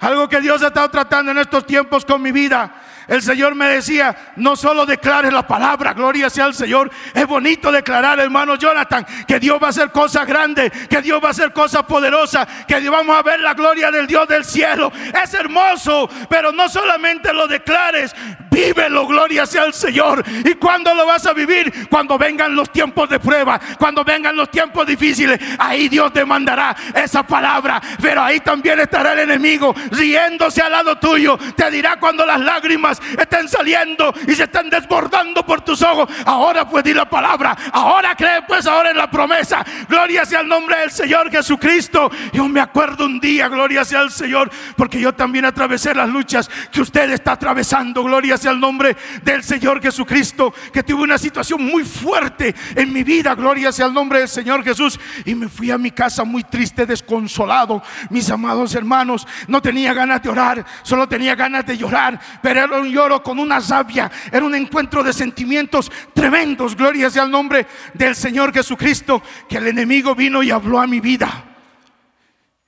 [0.00, 3.68] Algo que Dios ha estado tratando en estos tiempos con mi vida el Señor me
[3.68, 6.90] decía, no solo declares la palabra, gloria sea al Señor.
[7.14, 11.28] Es bonito declarar, hermano Jonathan, que Dios va a hacer cosas grandes, que Dios va
[11.28, 14.92] a hacer cosas poderosas, que vamos a ver la gloria del Dios del cielo.
[15.22, 18.14] Es hermoso, pero no solamente lo declares,
[18.52, 20.22] vívelo, gloria sea al Señor.
[20.44, 21.88] ¿Y cuando lo vas a vivir?
[21.88, 26.76] Cuando vengan los tiempos de prueba, cuando vengan los tiempos difíciles, ahí Dios te mandará
[26.94, 27.80] esa palabra.
[28.00, 31.38] Pero ahí también estará el enemigo riéndose al lado tuyo.
[31.56, 36.08] Te dirá cuando las lágrimas estén saliendo y se están desbordando por tus ojos.
[36.26, 37.56] Ahora pues di la palabra.
[37.72, 39.64] Ahora cree pues ahora en la promesa.
[39.88, 42.10] Gloria sea el nombre del Señor Jesucristo.
[42.32, 46.50] Yo me acuerdo un día, gloria sea el Señor, porque yo también atravesé las luchas
[46.70, 48.02] que usted está atravesando.
[48.02, 53.02] Gloria sea el nombre del Señor Jesucristo, que tuve una situación muy fuerte en mi
[53.04, 53.34] vida.
[53.34, 54.98] Gloria sea el nombre del Señor Jesús.
[55.24, 57.82] Y me fui a mi casa muy triste, desconsolado.
[58.10, 62.90] Mis amados hermanos, no tenía ganas de orar, solo tenía ganas de llorar, pero un
[62.90, 64.10] lloro, con una sabia.
[64.30, 66.76] Era un encuentro de sentimientos tremendos.
[66.76, 69.22] Gloria sea al nombre del Señor Jesucristo.
[69.48, 71.44] Que el enemigo vino y habló a mi vida.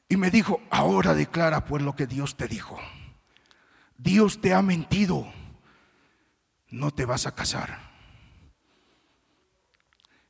[0.08, 2.78] Y me dijo, ahora declara pues lo que Dios te dijo.
[3.96, 5.32] Dios te ha mentido.
[6.74, 7.78] No te vas a casar.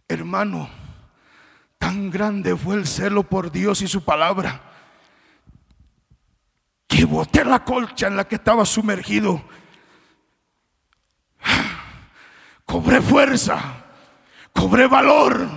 [0.07, 0.69] Hermano,
[1.79, 4.61] tan grande fue el celo por Dios y su palabra
[6.87, 9.43] que boté la colcha en la que estaba sumergido
[12.67, 13.83] cobré fuerza,
[14.53, 15.49] cobré valor.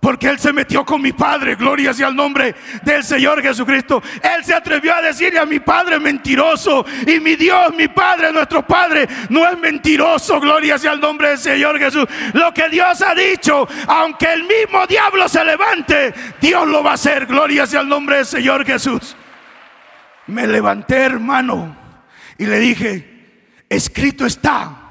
[0.00, 4.00] Porque Él se metió con mi Padre, gloria sea el nombre del Señor Jesucristo.
[4.22, 6.86] Él se atrevió a decirle a mi Padre mentiroso.
[7.06, 11.38] Y mi Dios, mi Padre, nuestro Padre, no es mentiroso, gloria sea el nombre del
[11.38, 12.06] Señor Jesús.
[12.34, 16.94] Lo que Dios ha dicho, aunque el mismo diablo se levante, Dios lo va a
[16.94, 19.16] hacer, gloria sea el nombre del Señor Jesús.
[20.28, 21.76] Me levanté, hermano,
[22.36, 24.88] y le dije, escrito está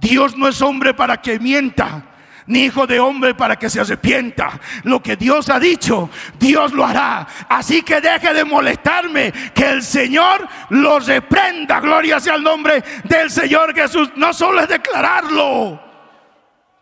[0.00, 2.04] Dios no es hombre para que mienta,
[2.48, 4.58] ni hijo de hombre para que se arrepienta.
[4.82, 7.26] Lo que Dios ha dicho, Dios lo hará.
[7.48, 11.78] Así que deje de molestarme, que el Señor lo reprenda.
[11.80, 14.10] Gloria sea el nombre del Señor Jesús.
[14.16, 15.80] No solo es declararlo,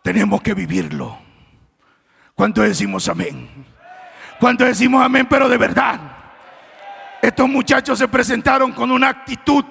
[0.01, 1.19] tenemos que vivirlo.
[2.33, 3.65] ¿Cuánto decimos amén?
[4.39, 5.27] ¿Cuánto decimos amén?
[5.29, 5.99] Pero de verdad,
[7.21, 9.65] estos muchachos se presentaron con una actitud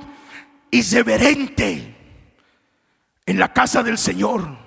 [0.70, 1.94] irreverente
[3.24, 4.65] en la casa del Señor.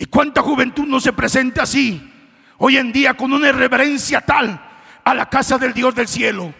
[0.00, 2.10] ¿Y cuánta juventud no se presenta así
[2.56, 4.58] hoy en día con una irreverencia tal
[5.04, 6.54] a la casa del Dios del cielo?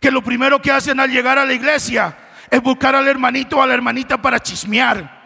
[0.00, 2.16] Que lo primero que hacen al llegar a la iglesia
[2.50, 5.19] es buscar al hermanito o a la hermanita para chismear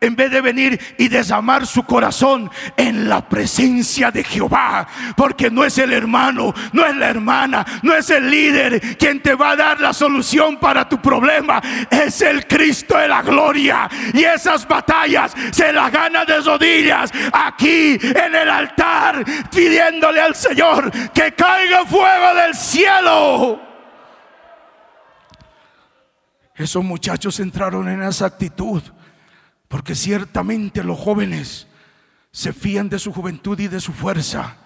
[0.00, 4.86] en vez de venir y desamar su corazón en la presencia de Jehová.
[5.16, 9.34] Porque no es el hermano, no es la hermana, no es el líder quien te
[9.34, 11.60] va a dar la solución para tu problema.
[11.90, 13.88] Es el Cristo de la gloria.
[14.14, 20.90] Y esas batallas se las gana de rodillas aquí en el altar, pidiéndole al Señor
[21.12, 23.60] que caiga fuego del cielo.
[26.54, 28.82] Esos muchachos entraron en esa actitud
[29.70, 31.68] porque ciertamente los jóvenes
[32.32, 34.56] se fían de su juventud y de su fuerza.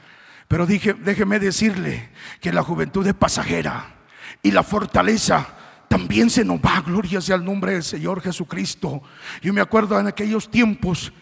[0.48, 2.08] Pero dije, déjeme decirle
[2.40, 3.96] que la juventud es pasajera
[4.42, 5.46] y la fortaleza
[5.88, 6.80] también se nos va.
[6.80, 9.02] Gloria sea el nombre del Señor Jesucristo.
[9.42, 11.12] Yo me acuerdo en aquellos tiempos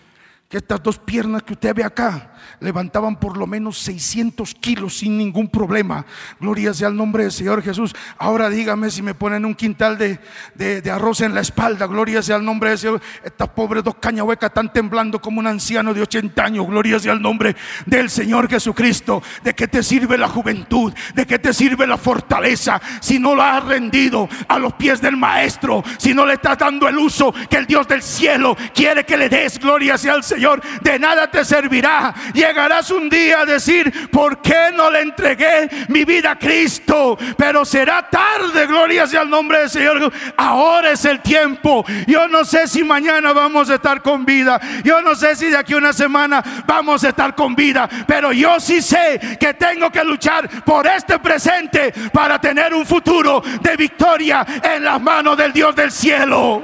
[0.53, 5.17] que estas dos piernas que usted ve acá levantaban por lo menos 600 kilos sin
[5.17, 6.05] ningún problema.
[6.39, 7.95] Gloria sea al nombre del Señor Jesús.
[8.19, 10.21] Ahora dígame si me ponen un quintal de,
[10.55, 11.87] de, arroz en la espalda.
[11.87, 13.01] Gloria sea al nombre del Señor.
[13.25, 16.67] Estas pobres dos cañahuecas están temblando como un anciano de 80 años.
[16.67, 19.23] Gloria sea al nombre del Señor Jesucristo.
[19.43, 20.93] ¿De qué te sirve la juventud?
[21.15, 22.79] ¿De qué te sirve la fortaleza?
[23.01, 26.87] Si no lo has rendido a los pies del Maestro, si no le estás dando
[26.89, 29.59] el uso que el Dios del cielo quiere que le des.
[29.59, 30.42] Gloria sea al Señor
[30.81, 32.15] de nada te servirá.
[32.35, 37.17] Llegarás un día a decir, ¿por qué no le entregué mi vida a Cristo?
[37.37, 40.13] Pero será tarde, gloria sea el nombre del Señor.
[40.37, 41.85] Ahora es el tiempo.
[42.07, 44.61] Yo no sé si mañana vamos a estar con vida.
[44.85, 47.89] Yo no sé si de aquí una semana vamos a estar con vida.
[48.07, 53.43] Pero yo sí sé que tengo que luchar por este presente para tener un futuro
[53.61, 56.63] de victoria en las manos del Dios del cielo.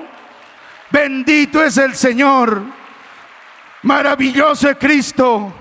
[0.91, 2.78] Bendito es el Señor
[3.83, 5.53] maravilloso Cristo,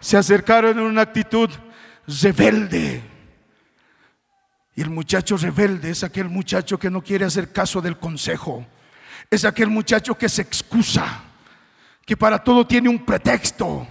[0.00, 1.50] se acercaron en una actitud
[2.06, 3.02] rebelde.
[4.74, 8.66] Y el muchacho rebelde es aquel muchacho que no quiere hacer caso del consejo.
[9.30, 11.22] Es aquel muchacho que se excusa,
[12.04, 13.86] que para todo tiene un pretexto.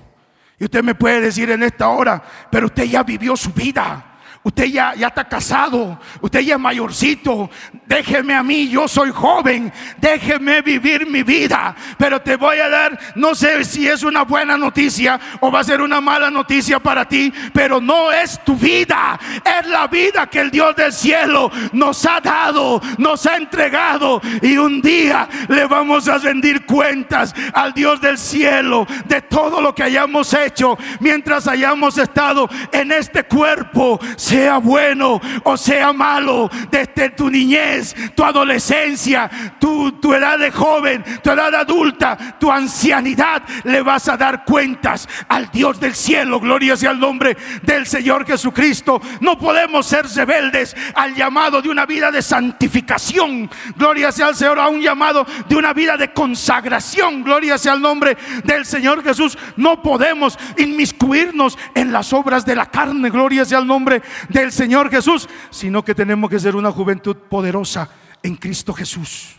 [0.60, 4.15] Y usted me puede decir en esta hora, pero usted ya vivió su vida.
[4.46, 7.50] Usted ya, ya está casado, usted ya es mayorcito.
[7.88, 9.74] Déjeme a mí, yo soy joven.
[9.98, 11.76] Déjeme vivir mi vida.
[11.98, 15.64] Pero te voy a dar, no sé si es una buena noticia o va a
[15.64, 19.20] ser una mala noticia para ti, pero no es tu vida.
[19.44, 24.22] Es la vida que el Dios del cielo nos ha dado, nos ha entregado.
[24.44, 29.74] Y un día le vamos a rendir cuentas al Dios del cielo de todo lo
[29.74, 34.00] que hayamos hecho mientras hayamos estado en este cuerpo
[34.36, 41.06] sea bueno o sea malo, desde tu niñez, tu adolescencia, tu, tu edad de joven,
[41.24, 46.42] tu edad adulta, tu ancianidad, le vas a dar cuentas al Dios del cielo.
[46.42, 49.02] Gloria sea el nombre del Señor Jesucristo.
[49.22, 53.50] No podemos ser rebeldes al llamado de una vida de santificación.
[53.78, 57.24] Gloria sea al Señor, a un llamado de una vida de consagración.
[57.24, 59.38] Gloria sea el nombre del Señor Jesús.
[59.56, 63.10] No podemos inmiscuirnos en las obras de la carne.
[63.10, 67.90] Gloria sea el nombre del Señor Jesús, sino que tenemos que ser una juventud poderosa
[68.24, 69.36] en Cristo Jesús,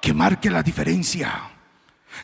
[0.00, 1.59] que marque la diferencia.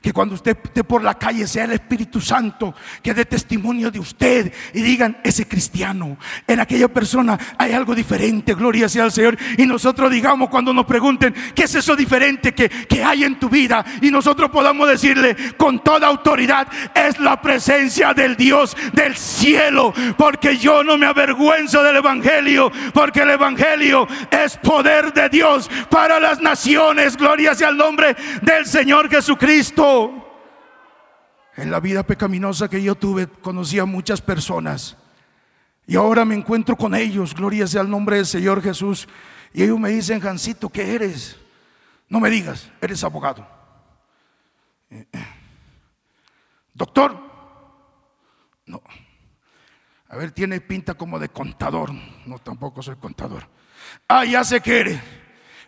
[0.00, 3.98] Que cuando usted esté por la calle sea el Espíritu Santo que dé testimonio de
[3.98, 9.36] usted y digan, ese cristiano, en aquella persona hay algo diferente, gloria sea al Señor.
[9.56, 13.48] Y nosotros digamos cuando nos pregunten, ¿qué es eso diferente que, que hay en tu
[13.48, 13.84] vida?
[14.00, 19.92] Y nosotros podamos decirle con toda autoridad, es la presencia del Dios del cielo.
[20.16, 26.20] Porque yo no me avergüenzo del Evangelio, porque el Evangelio es poder de Dios para
[26.20, 29.85] las naciones, gloria sea al nombre del Señor Jesucristo.
[31.56, 34.96] En la vida pecaminosa que yo tuve, conocí a muchas personas.
[35.86, 39.08] Y ahora me encuentro con ellos, gloria sea el nombre del Señor Jesús.
[39.54, 41.38] Y ellos me dicen, Jancito, ¿qué eres?
[42.08, 43.46] No me digas, eres abogado.
[46.74, 47.18] Doctor,
[48.66, 48.82] no.
[50.08, 51.90] A ver, tiene pinta como de contador.
[52.26, 53.48] No, tampoco soy contador.
[54.08, 55.00] Ah, ya sé que eres.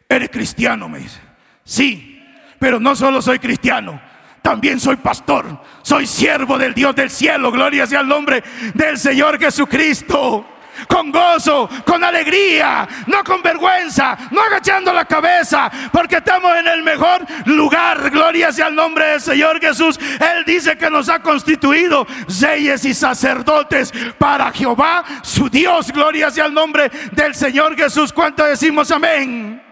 [0.08, 1.20] Eres cristiano, me dice.
[1.64, 2.17] Sí,
[2.58, 4.00] pero no solo soy cristiano,
[4.42, 8.42] también soy pastor, soy siervo del Dios del cielo, gloria sea el nombre
[8.74, 10.46] del Señor Jesucristo.
[10.86, 16.84] Con gozo, con alegría, no con vergüenza, no agachando la cabeza, porque estamos en el
[16.84, 18.08] mejor lugar.
[18.10, 19.98] Gloria sea el nombre del Señor Jesús.
[19.98, 22.06] Él dice que nos ha constituido
[22.40, 25.90] reyes y sacerdotes para Jehová, su Dios.
[25.90, 28.12] Gloria sea el nombre del Señor Jesús.
[28.12, 29.67] ¿Cuánto decimos amén?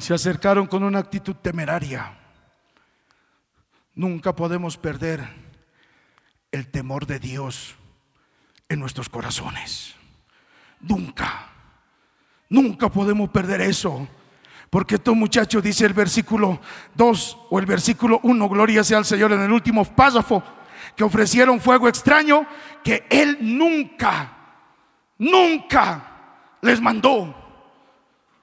[0.00, 2.18] Se acercaron con una actitud temeraria.
[3.94, 5.28] Nunca podemos perder
[6.50, 7.74] el temor de Dios
[8.68, 9.94] en nuestros corazones.
[10.80, 11.48] Nunca.
[12.48, 14.08] Nunca podemos perder eso.
[14.70, 16.58] Porque estos muchachos, dice el versículo
[16.94, 20.42] 2 o el versículo 1, gloria sea al Señor en el último párrafo,
[20.96, 22.46] que ofrecieron fuego extraño
[22.82, 24.36] que Él nunca,
[25.18, 27.34] nunca les mandó.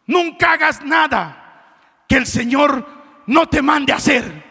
[0.06, 1.39] Nunca hagas nada
[2.10, 2.86] que el Señor
[3.28, 4.50] no te mande a hacer.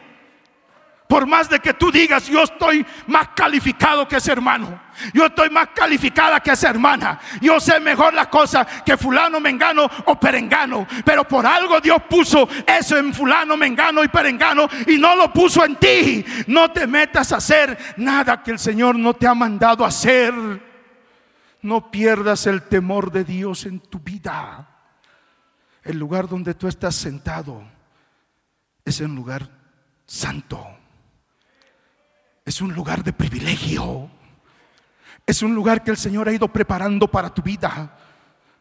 [1.09, 4.81] Por más de que tú digas, yo estoy más calificado que ese hermano.
[5.15, 7.19] Yo estoy más calificada que esa hermana.
[7.41, 10.87] Yo sé mejor la cosa que fulano, mengano o perengano.
[11.05, 15.65] Pero por algo Dios puso eso en fulano, mengano y perengano y no lo puso
[15.65, 16.25] en ti.
[16.47, 20.35] No te metas a hacer nada que el Señor no te ha mandado a hacer.
[21.63, 24.78] No pierdas el temor de Dios en tu vida
[25.89, 27.63] el lugar donde tú estás sentado
[28.85, 29.49] es un lugar
[30.05, 30.63] santo.
[32.45, 34.11] es un lugar de privilegio.
[35.27, 37.97] Es un lugar que el Señor ha ido preparando para tu vida.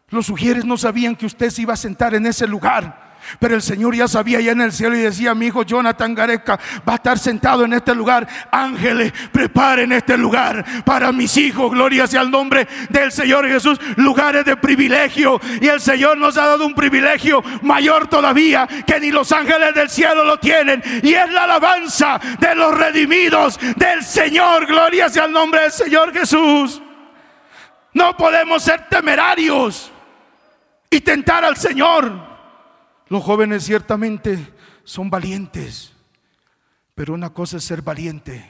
[0.09, 3.06] Los sugieres no sabían que usted se iba a sentar en ese lugar.
[3.39, 6.59] Pero el Señor ya sabía ya en el cielo y decía, mi hijo Jonathan Gareca
[6.87, 8.27] va a estar sentado en este lugar.
[8.51, 11.71] Ángeles, preparen este lugar para mis hijos.
[11.71, 13.79] Gloria sea el nombre del Señor Jesús.
[13.97, 15.39] Lugares de privilegio.
[15.61, 19.89] Y el Señor nos ha dado un privilegio mayor todavía que ni los ángeles del
[19.89, 20.81] cielo lo tienen.
[21.03, 24.65] Y es la alabanza de los redimidos del Señor.
[24.65, 26.81] Gloria sea el nombre del Señor Jesús.
[27.93, 29.91] No podemos ser temerarios
[30.89, 32.36] y tentar al Señor.
[33.09, 34.53] Los jóvenes ciertamente
[34.83, 35.93] son valientes,
[36.93, 38.49] pero una cosa es ser valiente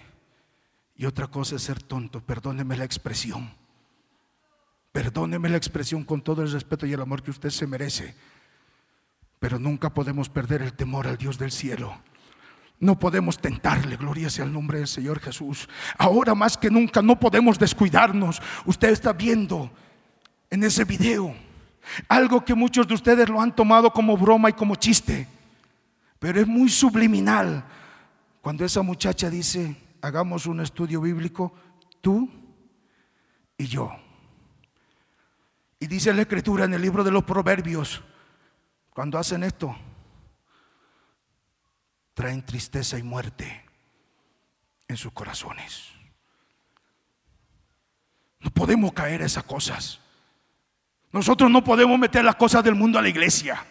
[0.96, 2.22] y otra cosa es ser tonto.
[2.22, 3.54] Perdóneme la expresión.
[4.92, 8.16] Perdóneme la expresión con todo el respeto y el amor que usted se merece.
[9.40, 11.96] Pero nunca podemos perder el temor al Dios del cielo.
[12.80, 15.70] No podemos tentarle, gloria sea el nombre del Señor Jesús.
[15.98, 18.42] Ahora más que nunca no podemos descuidarnos.
[18.66, 19.72] Usted está viendo
[20.50, 21.36] en ese video
[22.08, 25.28] algo que muchos de ustedes lo han tomado como broma y como chiste,
[26.20, 27.64] pero es muy subliminal.
[28.42, 31.54] Cuando esa muchacha dice, hagamos un estudio bíblico,
[32.02, 32.30] tú
[33.58, 33.92] y yo.
[35.80, 38.02] Y dice la escritura en el libro de los proverbios,
[38.92, 39.76] cuando hacen esto,
[42.14, 43.64] traen tristeza y muerte
[44.88, 45.90] en sus corazones.
[48.40, 50.00] No podemos caer a esas cosas.
[51.12, 53.64] Nosotros no podemos meter las cosas del mundo a la iglesia.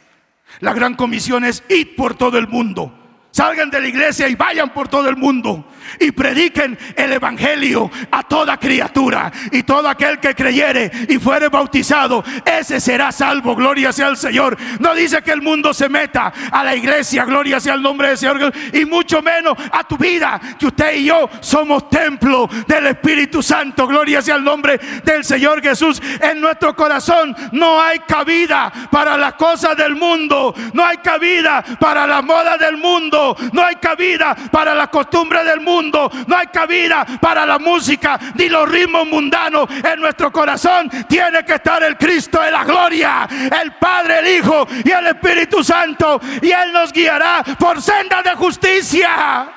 [0.61, 3.06] La gran comisión es ir por todo el mundo
[3.37, 5.63] Salgan de la iglesia y vayan por todo el mundo
[6.01, 12.25] y prediquen el evangelio a toda criatura y todo aquel que creyere y fuere bautizado,
[12.47, 13.55] ese será salvo.
[13.55, 14.57] Gloria sea al Señor.
[14.81, 18.17] No dice que el mundo se meta a la iglesia, gloria sea el nombre del
[18.17, 23.43] Señor y mucho menos a tu vida, que usted y yo somos templo del Espíritu
[23.43, 23.87] Santo.
[23.87, 26.01] Gloria sea el nombre del Señor Jesús.
[26.23, 32.07] En nuestro corazón no hay cabida para las cosas del mundo, no hay cabida para
[32.07, 37.05] la moda del mundo no hay cabida para la costumbre del mundo, no hay cabida
[37.21, 39.69] para la música ni los ritmos mundanos.
[39.71, 43.29] En nuestro corazón tiene que estar el Cristo de la gloria,
[43.63, 46.21] el Padre, el Hijo y el Espíritu Santo.
[46.43, 49.49] Y Él nos guiará por senda de justicia.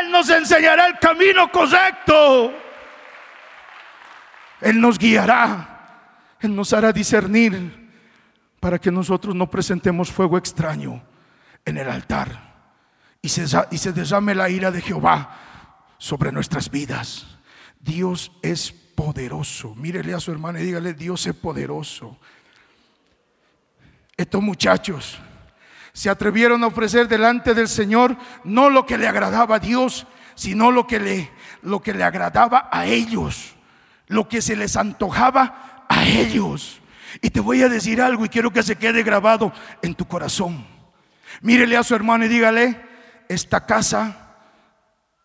[0.00, 2.52] Él nos enseñará el camino correcto.
[4.60, 5.70] Él nos guiará.
[6.40, 7.84] Él nos hará discernir
[8.60, 11.02] para que nosotros no presentemos fuego extraño
[11.64, 12.53] en el altar
[13.24, 15.38] y se, y derrame la ira de Jehová
[15.96, 17.38] sobre nuestras vidas.
[17.80, 19.74] Dios es poderoso.
[19.76, 22.18] Mírele a su hermana y dígale, Dios es poderoso.
[24.14, 25.18] Estos muchachos
[25.94, 28.14] se atrevieron a ofrecer delante del Señor
[28.44, 31.30] no lo que le agradaba a Dios, sino lo que le,
[31.62, 33.54] lo que le agradaba a ellos,
[34.06, 36.78] lo que se les antojaba a ellos.
[37.22, 39.50] Y te voy a decir algo y quiero que se quede grabado
[39.80, 40.66] en tu corazón.
[41.40, 42.92] Mírele a su hermano y dígale,
[43.34, 44.36] esta casa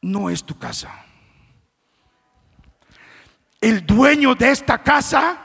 [0.02, 1.06] no es tu casa.
[3.62, 5.38] El dueño de esta casa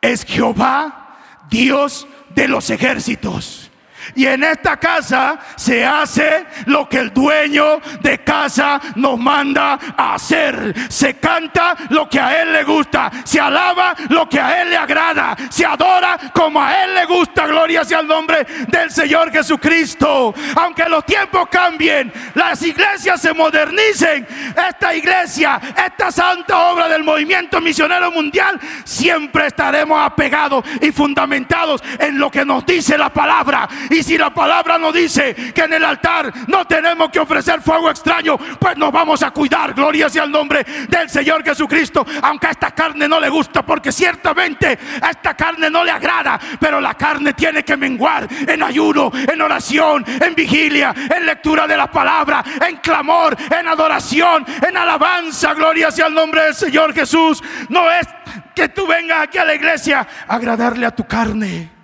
[0.00, 1.18] es Jehová,
[1.48, 3.71] Dios de los ejércitos.
[4.14, 10.14] Y en esta casa se hace lo que el dueño de casa nos manda a
[10.14, 10.74] hacer.
[10.88, 13.10] Se canta lo que a él le gusta.
[13.24, 15.36] Se alaba lo que a él le agrada.
[15.50, 17.46] Se adora como a él le gusta.
[17.46, 20.34] Gloria sea el nombre del Señor Jesucristo.
[20.56, 24.26] Aunque los tiempos cambien, las iglesias se modernicen.
[24.68, 32.18] Esta iglesia, esta santa obra del movimiento misionero mundial, siempre estaremos apegados y fundamentados en
[32.18, 35.84] lo que nos dice la palabra y si la palabra nos dice que en el
[35.84, 39.74] altar no tenemos que ofrecer fuego extraño, pues nos vamos a cuidar.
[39.74, 42.04] Gloria sea el nombre del Señor Jesucristo.
[42.22, 46.40] Aunque a esta carne no le gusta, porque ciertamente a esta carne no le agrada,
[46.58, 51.76] pero la carne tiene que menguar en ayuno, en oración, en vigilia, en lectura de
[51.76, 55.54] la palabra, en clamor, en adoración, en alabanza.
[55.54, 57.42] Gloria sea el nombre del Señor Jesús.
[57.68, 58.06] No es
[58.54, 61.81] que tú vengas aquí a la iglesia a agradarle a tu carne.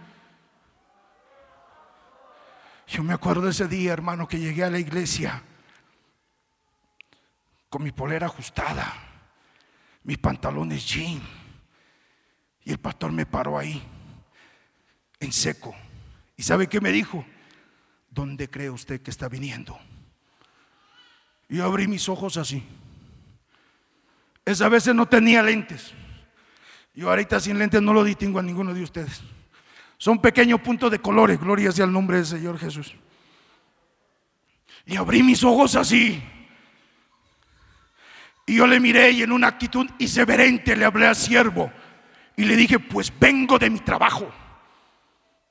[2.88, 5.42] Yo me acuerdo de ese día, hermano, que llegué a la iglesia
[7.68, 8.94] con mi polera ajustada,
[10.04, 11.20] mis pantalones jean,
[12.64, 13.82] y el pastor me paró ahí,
[15.20, 15.74] en seco.
[16.36, 17.26] ¿Y sabe qué me dijo?
[18.10, 19.78] ¿Dónde cree usted que está viniendo?
[21.50, 22.64] Y yo abrí mis ojos así.
[24.46, 25.92] Esa veces no tenía lentes.
[26.94, 29.22] Yo ahorita sin lentes no lo distingo a ninguno de ustedes.
[29.98, 32.94] Son pequeños puntos de colores, gloria sea el nombre del Señor Jesús.
[34.86, 36.22] Y abrí mis ojos así.
[38.46, 41.70] Y yo le miré y en una actitud irreverente le hablé al siervo
[42.36, 44.32] y le dije, pues vengo de mi trabajo.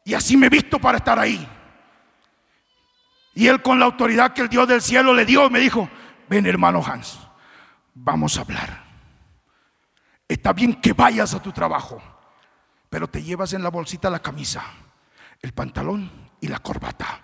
[0.03, 1.47] Y así me he visto para estar ahí.
[3.35, 5.87] Y él con la autoridad que el Dios del cielo le dio, me dijo,
[6.27, 7.19] ven hermano Hans,
[7.93, 8.83] vamos a hablar.
[10.27, 12.01] Está bien que vayas a tu trabajo,
[12.89, 14.63] pero te llevas en la bolsita la camisa,
[15.41, 17.21] el pantalón y la corbata.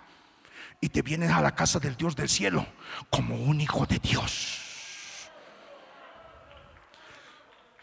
[0.80, 2.66] Y te vienes a la casa del Dios del cielo
[3.10, 4.60] como un hijo de Dios.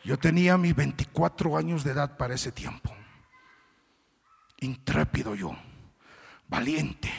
[0.04, 2.94] Yo tenía mis 24 años de edad para ese tiempo.
[4.60, 5.56] Intrépido yo,
[6.48, 7.12] valiente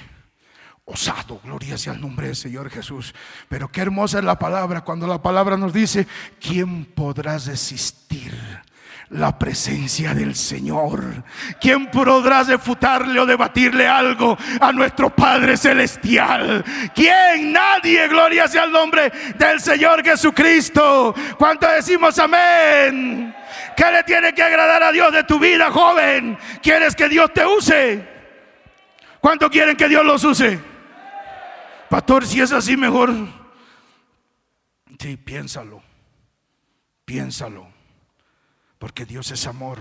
[0.84, 3.14] osado, gloria sea el nombre del Señor Jesús.
[3.48, 6.06] Pero qué hermosa es la palabra cuando la palabra nos dice,
[6.40, 8.32] ¿quién podrá resistir?
[9.12, 11.22] La presencia del Señor.
[11.60, 16.64] ¿Quién podrá refutarle o debatirle algo a nuestro Padre Celestial?
[16.94, 17.52] ¿Quién?
[17.52, 18.08] Nadie.
[18.08, 21.14] Gloria sea el nombre del Señor Jesucristo.
[21.36, 23.34] ¿Cuánto decimos amén?
[23.76, 26.38] ¿Qué le tiene que agradar a Dios de tu vida, joven?
[26.62, 28.08] ¿Quieres que Dios te use?
[29.20, 30.58] ¿Cuánto quieren que Dios los use?
[31.90, 33.10] Pastor, si es así, mejor.
[34.98, 35.82] Sí, piénsalo.
[37.04, 37.71] Piénsalo.
[38.82, 39.78] Porque Dios es amor.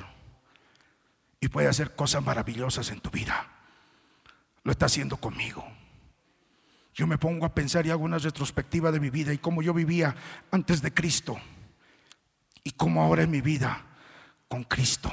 [1.39, 3.47] Y puede hacer cosas maravillosas en tu vida.
[4.63, 5.67] Lo está haciendo conmigo.
[6.93, 9.73] Yo me pongo a pensar y hago una retrospectiva de mi vida y cómo yo
[9.73, 10.15] vivía
[10.51, 11.35] antes de Cristo.
[12.63, 13.83] Y cómo ahora en mi vida
[14.47, 15.11] con Cristo.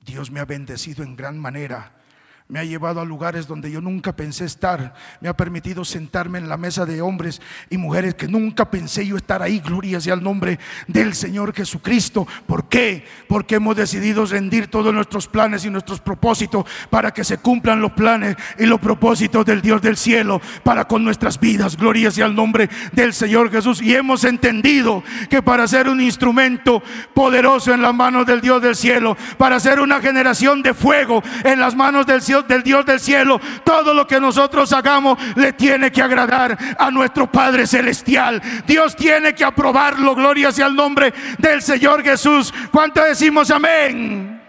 [0.00, 2.03] Dios me ha bendecido en gran manera
[2.46, 4.92] me ha llevado a lugares donde yo nunca pensé estar.
[5.22, 7.40] Me ha permitido sentarme en la mesa de hombres
[7.70, 9.60] y mujeres que nunca pensé yo estar ahí.
[9.60, 12.28] Gloria sea el nombre del Señor Jesucristo.
[12.46, 13.06] ¿Por qué?
[13.28, 17.92] Porque hemos decidido rendir todos nuestros planes y nuestros propósitos para que se cumplan los
[17.92, 21.78] planes y los propósitos del Dios del cielo para con nuestras vidas.
[21.78, 23.80] Gloria sea el nombre del Señor Jesús.
[23.80, 26.82] Y hemos entendido que para ser un instrumento
[27.14, 31.58] poderoso en las manos del Dios del cielo, para ser una generación de fuego en
[31.58, 35.92] las manos del cielo, del Dios del cielo, todo lo que nosotros hagamos le tiene
[35.92, 38.42] que agradar a nuestro Padre Celestial.
[38.66, 40.14] Dios tiene que aprobarlo.
[40.14, 42.52] Gloria sea el nombre del Señor Jesús.
[42.72, 44.42] ¿Cuánto decimos amén?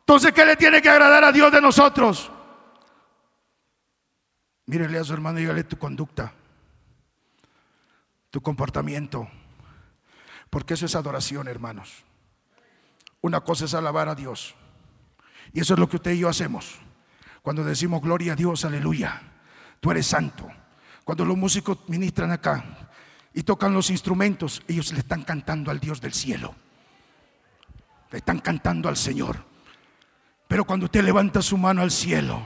[0.00, 2.30] Entonces, ¿qué le tiene que agradar a Dios de nosotros?
[4.66, 6.32] Mírele a su hermano y dígale tu conducta,
[8.30, 9.28] tu comportamiento,
[10.50, 12.04] porque eso es adoración, hermanos.
[13.20, 14.54] Una cosa es alabar a Dios
[15.52, 16.78] y eso es lo que usted y yo hacemos.
[17.42, 19.20] Cuando decimos gloria a Dios, aleluya,
[19.80, 20.48] tú eres santo.
[21.04, 22.90] Cuando los músicos ministran acá
[23.34, 26.54] y tocan los instrumentos, ellos le están cantando al Dios del cielo.
[28.10, 29.44] Le están cantando al Señor.
[30.46, 32.42] Pero cuando usted levanta su mano al cielo,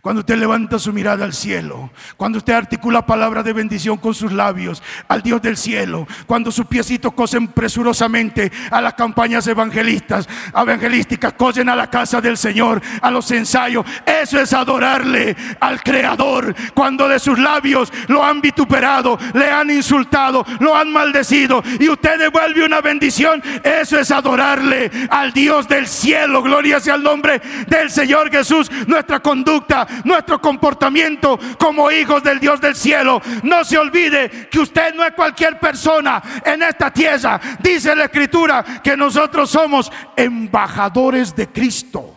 [0.00, 4.32] cuando usted levanta su mirada al cielo, cuando usted articula palabra de bendición con sus
[4.32, 11.32] labios al Dios del cielo, cuando sus piecitos cosen presurosamente a las campañas evangelistas, evangelísticas,
[11.34, 16.54] cosen a la casa del Señor, a los ensayos, eso es adorarle al Creador.
[16.74, 22.18] Cuando de sus labios lo han vituperado, le han insultado, lo han maldecido y usted
[22.18, 26.42] devuelve una bendición, eso es adorarle al Dios del cielo.
[26.42, 28.70] Gloria sea el nombre del Señor Jesús.
[28.86, 33.20] Nuestra conducta nuestro comportamiento como hijos del Dios del cielo.
[33.42, 37.40] No se olvide que usted no es cualquier persona en esta tierra.
[37.60, 42.14] Dice la escritura que nosotros somos embajadores de Cristo.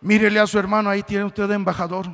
[0.00, 2.10] Mírele a su hermano, ahí tiene usted de embajador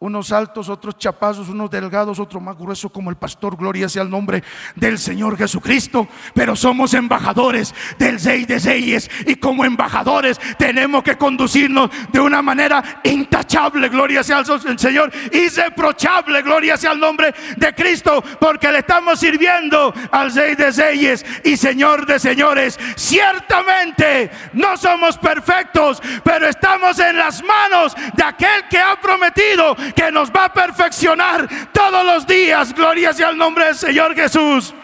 [0.00, 3.54] unos altos, otros chapazos, unos delgados, otro más grueso como el pastor.
[3.54, 4.42] Gloria sea el nombre
[4.74, 6.08] del Señor Jesucristo.
[6.34, 12.40] Pero somos embajadores del Rey de Reyes y como embajadores tenemos que conducirnos de una
[12.40, 13.90] manera intachable.
[13.90, 15.12] Gloria sea el Señor.
[15.32, 16.40] Irreprochable.
[16.40, 18.24] Gloria sea el nombre de Cristo.
[18.40, 22.80] Porque le estamos sirviendo al Rey de Reyes y Señor de Señores.
[22.96, 30.10] Ciertamente no somos perfectos, pero estamos en las manos de aquel que ha prometido que
[30.10, 32.72] nos va a perfeccionar todos los días.
[32.74, 34.74] Gloria sea el nombre del Señor Jesús.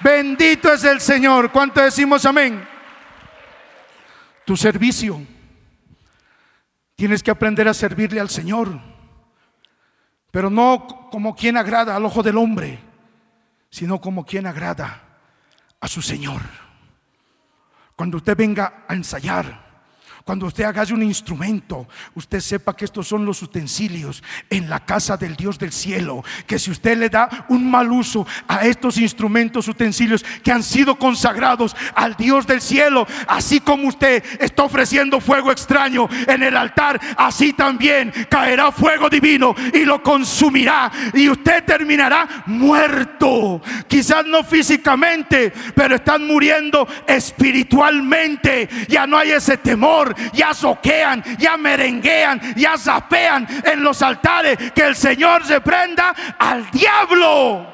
[0.00, 1.50] Bendito es el Señor.
[1.50, 2.66] ¿Cuánto decimos amén?
[4.44, 5.20] Tu servicio.
[6.94, 8.80] Tienes que aprender a servirle al Señor.
[10.30, 12.78] Pero no como quien agrada al ojo del hombre,
[13.70, 15.02] sino como quien agrada
[15.80, 16.40] a su Señor.
[17.96, 19.67] Cuando usted venga a ensayar,
[20.28, 25.16] cuando usted haga un instrumento, usted sepa que estos son los utensilios en la casa
[25.16, 26.22] del Dios del cielo.
[26.46, 30.98] Que si usted le da un mal uso a estos instrumentos, utensilios que han sido
[30.98, 37.00] consagrados al Dios del cielo, así como usted está ofreciendo fuego extraño en el altar,
[37.16, 40.92] así también caerá fuego divino y lo consumirá.
[41.14, 43.62] Y usted terminará muerto.
[43.86, 48.68] Quizás no físicamente, pero están muriendo espiritualmente.
[48.88, 54.72] Ya no hay ese temor ya soquean, ya merenguean, ya zapean en los altares.
[54.72, 57.66] Que el Señor se prenda al diablo.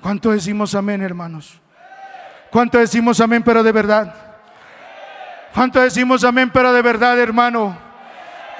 [0.00, 1.60] ¿Cuánto decimos amén, hermanos?
[2.50, 4.14] ¿Cuánto decimos amén, pero de verdad?
[5.54, 7.76] ¿Cuánto decimos amén, pero de verdad, hermano?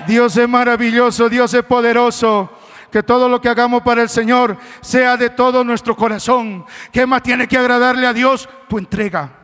[0.07, 2.59] Dios es maravilloso, Dios es poderoso.
[2.91, 6.64] Que todo lo que hagamos para el Señor sea de todo nuestro corazón.
[6.93, 8.49] ¿Qué más tiene que agradarle a Dios?
[8.68, 9.41] Tu entrega.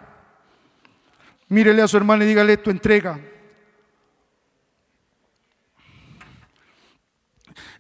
[1.49, 3.19] Mírele a su hermano y dígale tu entrega.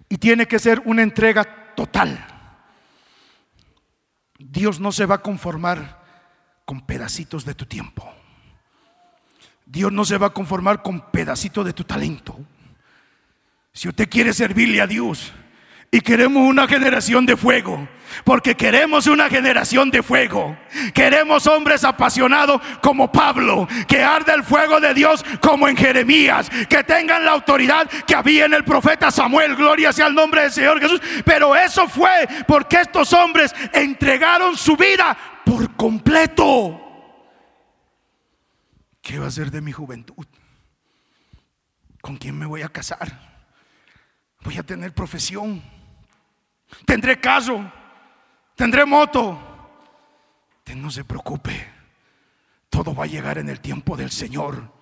[0.09, 2.27] Y tiene que ser una entrega total.
[4.39, 5.99] Dios no se va a conformar
[6.65, 8.11] con pedacitos de tu tiempo.
[9.67, 12.39] Dios no se va a conformar con pedacitos de tu talento.
[13.73, 15.33] Si usted quiere servirle a Dios,
[15.91, 17.89] y queremos una generación de fuego.
[18.25, 20.57] Porque queremos una generación de fuego.
[20.95, 23.69] Queremos hombres apasionados como Pablo.
[23.87, 26.51] Que arde el fuego de Dios como en Jeremías.
[26.69, 29.57] Que tengan la autoridad que había en el profeta Samuel.
[29.57, 31.01] Gloria sea el nombre del Señor Jesús.
[31.25, 36.81] Pero eso fue porque estos hombres entregaron su vida por completo.
[39.01, 40.27] ¿Qué va a ser de mi juventud?
[42.01, 43.29] ¿Con quién me voy a casar?
[44.43, 45.63] ¿Voy a tener profesión?
[46.85, 47.71] Tendré caso,
[48.55, 49.39] tendré moto.
[50.75, 51.67] no se preocupe,
[52.69, 54.78] todo va a llegar en el tiempo del Señor.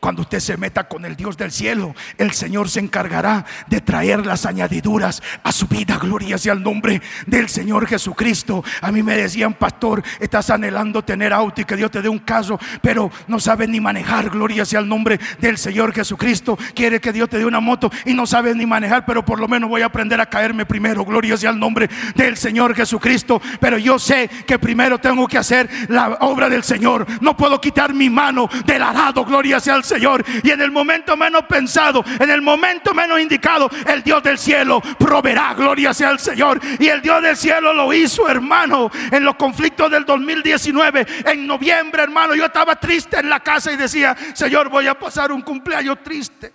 [0.00, 4.24] Cuando usted se meta con el Dios del cielo, el Señor se encargará de traer
[4.24, 5.98] las añadiduras a su vida.
[5.98, 8.64] Gloria sea el nombre del Señor Jesucristo.
[8.80, 12.20] A mí me decían, pastor, estás anhelando tener auto y que Dios te dé un
[12.20, 14.30] caso, pero no sabes ni manejar.
[14.30, 16.58] Gloria sea el nombre del Señor Jesucristo.
[16.74, 19.48] Quiere que Dios te dé una moto y no sabes ni manejar, pero por lo
[19.48, 21.04] menos voy a aprender a caerme primero.
[21.04, 23.42] Gloria sea el nombre del Señor Jesucristo.
[23.60, 27.06] Pero yo sé que primero tengo que hacer la obra del Señor.
[27.20, 29.26] No puedo quitar mi mano del arado.
[29.26, 30.24] Gloria sea el Señor.
[30.42, 34.80] Y en el momento menos pensado, en el momento menos indicado, el Dios del cielo
[34.98, 35.54] proveerá.
[35.54, 36.60] Gloria sea al Señor.
[36.78, 41.06] Y el Dios del cielo lo hizo, hermano, en los conflictos del 2019.
[41.26, 45.32] En noviembre, hermano, yo estaba triste en la casa y decía, Señor, voy a pasar
[45.32, 46.52] un cumpleaños triste.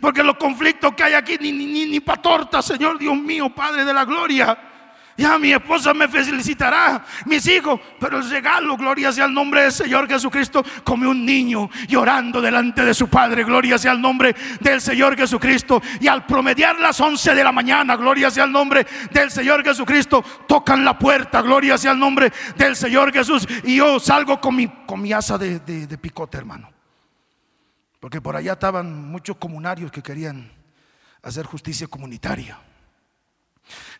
[0.00, 3.50] Porque los conflictos que hay aquí, ni, ni, ni, ni para torta, Señor Dios mío,
[3.50, 4.56] Padre de la gloria.
[5.16, 9.72] Ya mi esposa me felicitará, mis hijos, pero el regalo, gloria sea el nombre del
[9.72, 14.80] Señor Jesucristo, como un niño llorando delante de su padre, gloria sea el nombre del
[14.80, 15.80] Señor Jesucristo.
[16.00, 20.24] Y al promediar las 11 de la mañana, gloria sea el nombre del Señor Jesucristo,
[20.48, 23.46] tocan la puerta, gloria sea el nombre del Señor Jesús.
[23.62, 26.70] Y yo salgo con mi, con mi asa de, de picote, hermano.
[28.00, 30.50] Porque por allá estaban muchos comunarios que querían
[31.22, 32.58] hacer justicia comunitaria.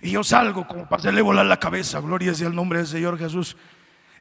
[0.05, 3.19] Y yo salgo como para hacerle volar la cabeza, gloria sea el nombre del Señor
[3.19, 3.57] Jesús.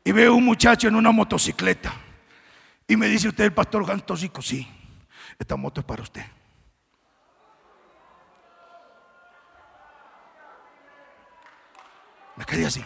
[0.05, 1.93] Y veo un muchacho en una motocicleta.
[2.87, 4.65] Y me dice usted, el pastor Gantosico, sí,
[5.37, 6.23] esta moto es para usted.
[12.37, 12.85] Me quedé así.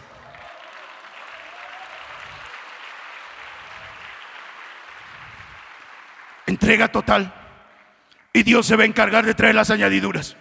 [6.47, 7.31] Entrega total.
[8.33, 10.35] Y Dios se va a encargar de traer las añadiduras.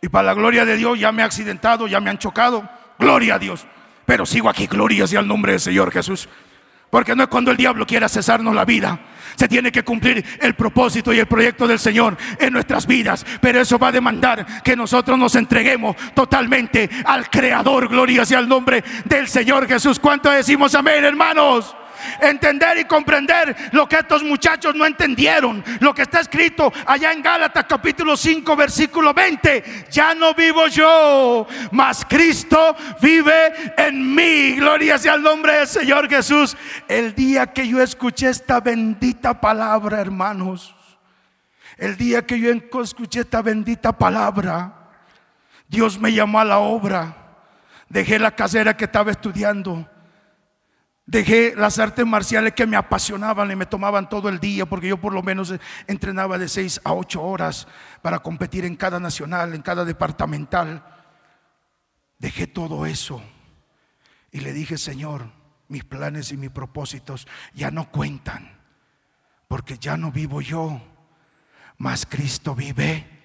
[0.00, 2.68] Y para la gloria de Dios ya me he accidentado, ya me han chocado.
[2.98, 3.66] Gloria a Dios.
[4.06, 6.28] Pero sigo aquí, gloria sea el nombre del Señor Jesús.
[6.90, 8.98] Porque no es cuando el diablo quiera cesarnos la vida.
[9.36, 13.26] Se tiene que cumplir el propósito y el proyecto del Señor en nuestras vidas.
[13.40, 17.88] Pero eso va a demandar que nosotros nos entreguemos totalmente al Creador.
[17.88, 19.98] Gloria sea el nombre del Señor Jesús.
[19.98, 21.76] ¿Cuánto decimos amén, hermanos?
[22.20, 25.64] Entender y comprender lo que estos muchachos no entendieron.
[25.80, 29.86] Lo que está escrito allá en Gálatas capítulo 5 versículo 20.
[29.90, 34.52] Ya no vivo yo, mas Cristo vive en mí.
[34.56, 36.56] Gloria sea el nombre del Señor Jesús.
[36.88, 40.74] El día que yo escuché esta bendita palabra, hermanos.
[41.76, 42.50] El día que yo
[42.82, 44.90] escuché esta bendita palabra,
[45.68, 47.14] Dios me llamó a la obra.
[47.88, 49.88] Dejé la casera que estaba estudiando
[51.08, 55.00] Dejé las artes marciales que me apasionaban y me tomaban todo el día, porque yo
[55.00, 55.54] por lo menos
[55.86, 57.66] entrenaba de 6 a 8 horas
[58.02, 60.84] para competir en cada nacional, en cada departamental.
[62.18, 63.22] Dejé todo eso
[64.30, 65.32] y le dije, Señor,
[65.68, 68.58] mis planes y mis propósitos ya no cuentan
[69.48, 70.78] porque ya no vivo yo,
[71.78, 73.17] mas Cristo vive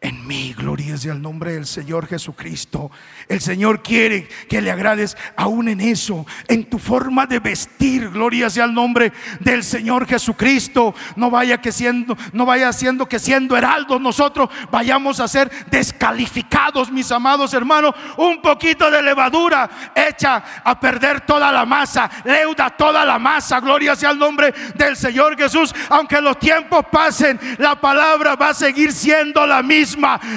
[0.00, 0.54] en mí.
[0.56, 2.90] Gloria sea el nombre del Señor Jesucristo.
[3.28, 8.08] El Señor quiere que le agrades aún en eso, en tu forma de vestir.
[8.10, 10.94] Gloria sea el nombre del Señor Jesucristo.
[11.16, 16.92] No vaya que siendo, no vaya siendo que siendo heraldos nosotros vayamos a ser descalificados,
[16.92, 17.94] mis amados hermanos.
[18.16, 23.58] Un poquito de levadura echa a perder toda la masa, leuda toda la masa.
[23.58, 25.74] Gloria sea el nombre del Señor Jesús.
[25.88, 29.87] Aunque los tiempos pasen, la palabra va a seguir siendo la misma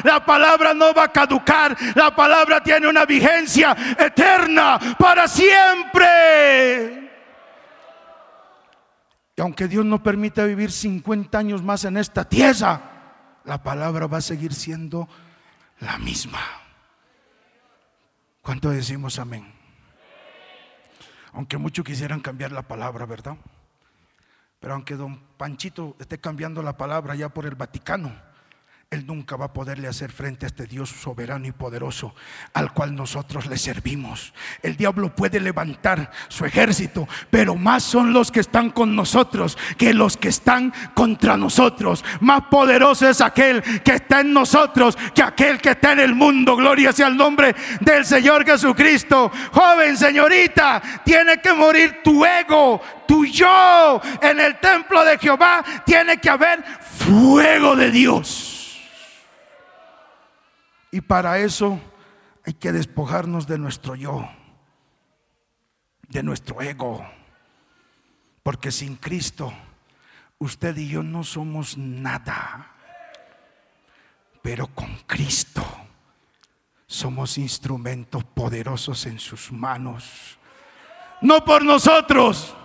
[0.03, 1.75] la palabra no va a caducar.
[1.95, 7.01] La palabra tiene una vigencia eterna para siempre.
[9.35, 12.81] Y aunque Dios no permita vivir 50 años más en esta tierra,
[13.45, 15.07] la palabra va a seguir siendo
[15.79, 16.39] la misma.
[18.41, 19.51] ¿Cuánto decimos amén?
[21.33, 23.37] Aunque muchos quisieran cambiar la palabra, ¿verdad?
[24.59, 28.13] Pero aunque don Panchito esté cambiando la palabra ya por el Vaticano,
[28.91, 32.13] él nunca va a poderle hacer frente a este Dios soberano y poderoso
[32.51, 34.33] al cual nosotros le servimos.
[34.61, 39.93] El diablo puede levantar su ejército, pero más son los que están con nosotros que
[39.93, 42.03] los que están contra nosotros.
[42.19, 46.57] Más poderoso es aquel que está en nosotros que aquel que está en el mundo.
[46.57, 49.31] Gloria sea el nombre del Señor Jesucristo.
[49.53, 54.01] Joven, señorita, tiene que morir tu ego, tu yo.
[54.21, 58.50] En el templo de Jehová tiene que haber fuego de Dios.
[60.91, 61.79] Y para eso
[62.45, 64.29] hay que despojarnos de nuestro yo,
[66.09, 67.05] de nuestro ego.
[68.43, 69.53] Porque sin Cristo,
[70.39, 72.71] usted y yo no somos nada.
[74.41, 75.63] Pero con Cristo
[76.87, 80.37] somos instrumentos poderosos en sus manos.
[81.21, 82.55] No por nosotros.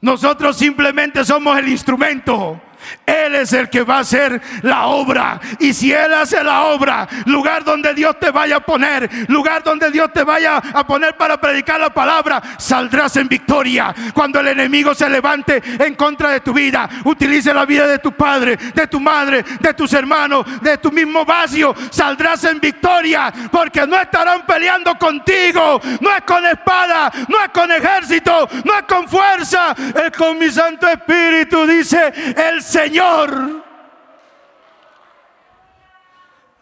[0.00, 2.60] Nosotros simplemente somos el instrumento.
[3.06, 5.40] Él es el que va a hacer la obra.
[5.58, 9.90] Y si Él hace la obra, lugar donde Dios te vaya a poner, lugar donde
[9.90, 13.94] Dios te vaya a poner para predicar la palabra, saldrás en victoria.
[14.14, 18.12] Cuando el enemigo se levante en contra de tu vida, utilice la vida de tu
[18.12, 23.32] padre, de tu madre, de tus hermanos, de tu mismo vacío, saldrás en victoria.
[23.50, 25.80] Porque no estarán peleando contigo.
[26.00, 29.74] No es con espada, no es con ejército, no es con fuerza,
[30.04, 33.64] es con mi Santo Espíritu, dice el Señor.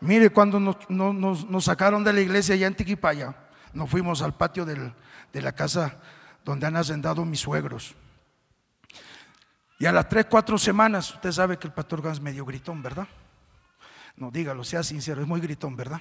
[0.00, 3.34] Mire, cuando nos, sacaron de la iglesia allá en Tiquipaya,
[3.74, 5.98] nos fuimos al patio de la casa
[6.46, 7.94] donde han ascendado mis suegros.
[9.78, 13.06] Y a las tres, cuatro semanas, usted sabe que el pastor Gans medio gritón, ¿verdad?
[14.16, 16.00] No, dígalo, sea sincero, es muy gritón, ¿verdad?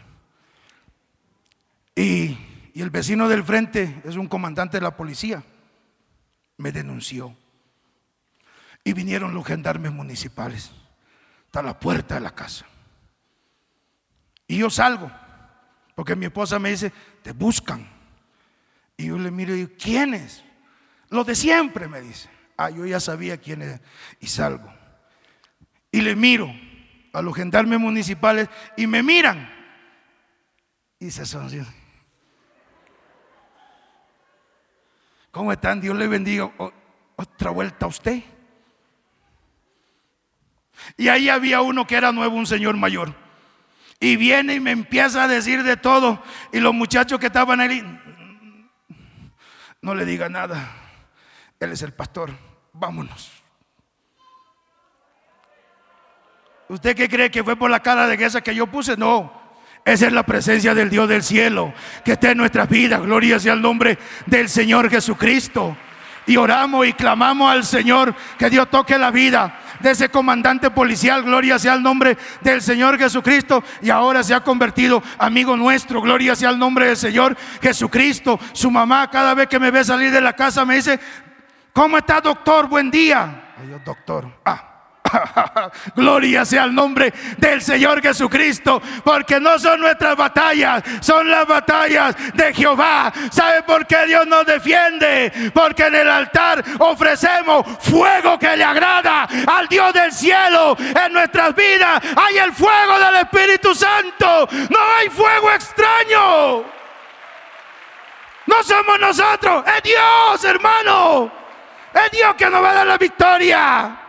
[1.96, 2.38] Y,
[2.74, 5.44] y el vecino del frente es un comandante de la policía,
[6.58, 7.36] me denunció.
[8.88, 10.72] Y vinieron los gendarmes municipales
[11.48, 12.66] hasta la puerta de la casa.
[14.48, 15.12] Y yo salgo,
[15.94, 17.86] porque mi esposa me dice, te buscan.
[18.96, 20.42] Y yo le miro y digo, ¿quiénes?
[21.10, 22.30] Los de siempre, me dice.
[22.56, 23.82] Ah, yo ya sabía quiénes.
[24.22, 24.74] Y salgo.
[25.92, 26.50] Y le miro
[27.12, 29.52] a los gendarmes municipales y me miran.
[30.98, 31.68] Y se sonríen.
[35.32, 35.82] ¿Cómo están?
[35.82, 36.50] Dios le bendiga.
[37.18, 38.24] Otra vuelta a usted.
[40.98, 43.14] Y ahí había uno que era nuevo, un señor mayor.
[44.00, 46.22] Y viene y me empieza a decir de todo.
[46.52, 47.84] Y los muchachos que estaban ahí,
[49.82, 50.76] no le diga nada.
[51.60, 52.32] Él es el pastor.
[52.74, 53.32] Vámonos.
[56.70, 58.98] ¿Usted qué cree que fue por la cara de esa que yo puse?
[58.98, 59.32] No.
[59.86, 61.74] Esa es la presencia del Dios del cielo
[62.04, 63.02] que está en nuestras vidas.
[63.02, 65.78] Gloria sea el nombre del Señor Jesucristo.
[66.28, 71.24] Y oramos y clamamos al Señor que Dios toque la vida de ese comandante policial.
[71.24, 73.64] Gloria sea el nombre del Señor Jesucristo.
[73.82, 76.02] Y ahora se ha convertido amigo nuestro.
[76.02, 78.40] Gloria sea el nombre del Señor Jesucristo.
[78.54, 81.00] Su mamá cada vez que me ve salir de la casa me dice,
[81.74, 82.68] ¿cómo está doctor?
[82.68, 83.54] Buen día.
[83.70, 84.30] yo, doctor.
[84.46, 84.77] Ah.
[85.96, 92.16] Gloria sea el nombre del Señor Jesucristo, porque no son nuestras batallas, son las batallas
[92.34, 93.12] de Jehová.
[93.32, 95.52] ¿Sabe por qué Dios nos defiende?
[95.54, 100.76] Porque en el altar ofrecemos fuego que le agrada al Dios del cielo.
[100.80, 106.64] En nuestras vidas hay el fuego del Espíritu Santo, no hay fuego extraño.
[108.46, 111.30] No somos nosotros, es Dios, hermano.
[111.94, 114.07] Es Dios que nos va a dar la victoria.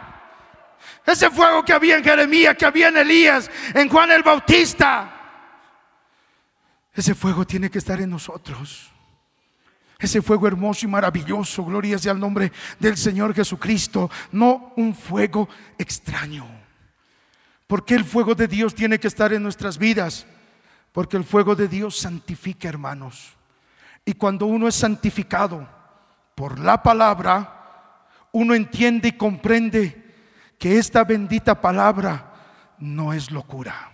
[1.08, 5.10] Ese fuego que había en Jeremías, que había en Elías, en Juan el Bautista.
[6.92, 8.90] Ese fuego tiene que estar en nosotros.
[9.98, 15.48] Ese fuego hermoso y maravilloso, gloria sea el nombre del Señor Jesucristo, no un fuego
[15.78, 16.46] extraño.
[17.66, 20.26] Porque el fuego de Dios tiene que estar en nuestras vidas?
[20.92, 23.32] Porque el fuego de Dios santifica, hermanos.
[24.04, 25.66] Y cuando uno es santificado
[26.34, 30.07] por la palabra, uno entiende y comprende
[30.58, 32.32] que esta bendita palabra
[32.78, 33.92] no es locura.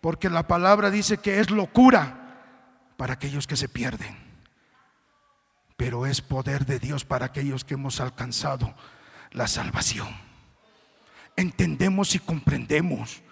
[0.00, 2.16] Porque la palabra dice que es locura
[2.96, 4.30] para aquellos que se pierden
[5.80, 8.74] pero es poder de Dios para aquellos que hemos alcanzado
[9.30, 10.08] la salvación.
[11.36, 13.22] Entendemos y comprendemos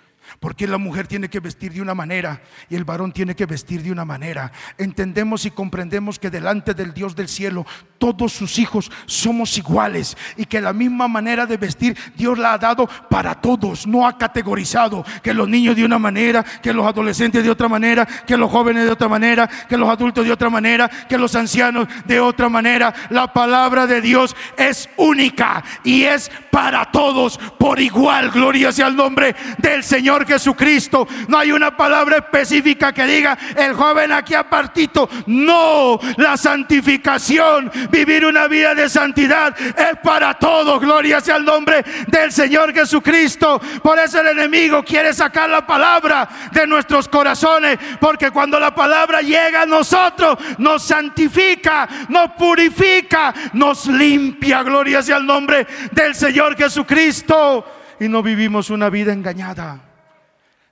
[0.41, 3.83] porque la mujer tiene que vestir de una manera y el varón tiene que vestir
[3.83, 4.53] de una manera.
[4.77, 7.67] Entendemos y comprendemos que delante del Dios del cielo
[7.99, 12.59] todos sus hijos somos iguales y que la misma manera de vestir Dios la ha
[12.59, 17.43] dado para todos, no ha categorizado que los niños de una manera, que los adolescentes
[17.43, 20.89] de otra manera, que los jóvenes de otra manera, que los adultos de otra manera,
[20.89, 22.95] que los ancianos de otra manera.
[23.11, 28.31] La palabra de Dios es única y es para todos por igual.
[28.31, 31.07] Gloria sea el nombre del Señor Jesucristo.
[31.29, 35.09] No hay una palabra específica que diga el joven aquí apartito.
[35.27, 40.81] No, la santificación, vivir una vida de santidad es para todos.
[40.81, 43.61] Gloria sea el nombre del Señor Jesucristo.
[43.83, 47.79] Por eso el enemigo quiere sacar la palabra de nuestros corazones.
[48.01, 54.63] Porque cuando la palabra llega a nosotros, nos santifica, nos purifica, nos limpia.
[54.63, 57.65] Gloria sea el nombre del Señor Jesucristo.
[58.01, 59.88] Y no vivimos una vida engañada.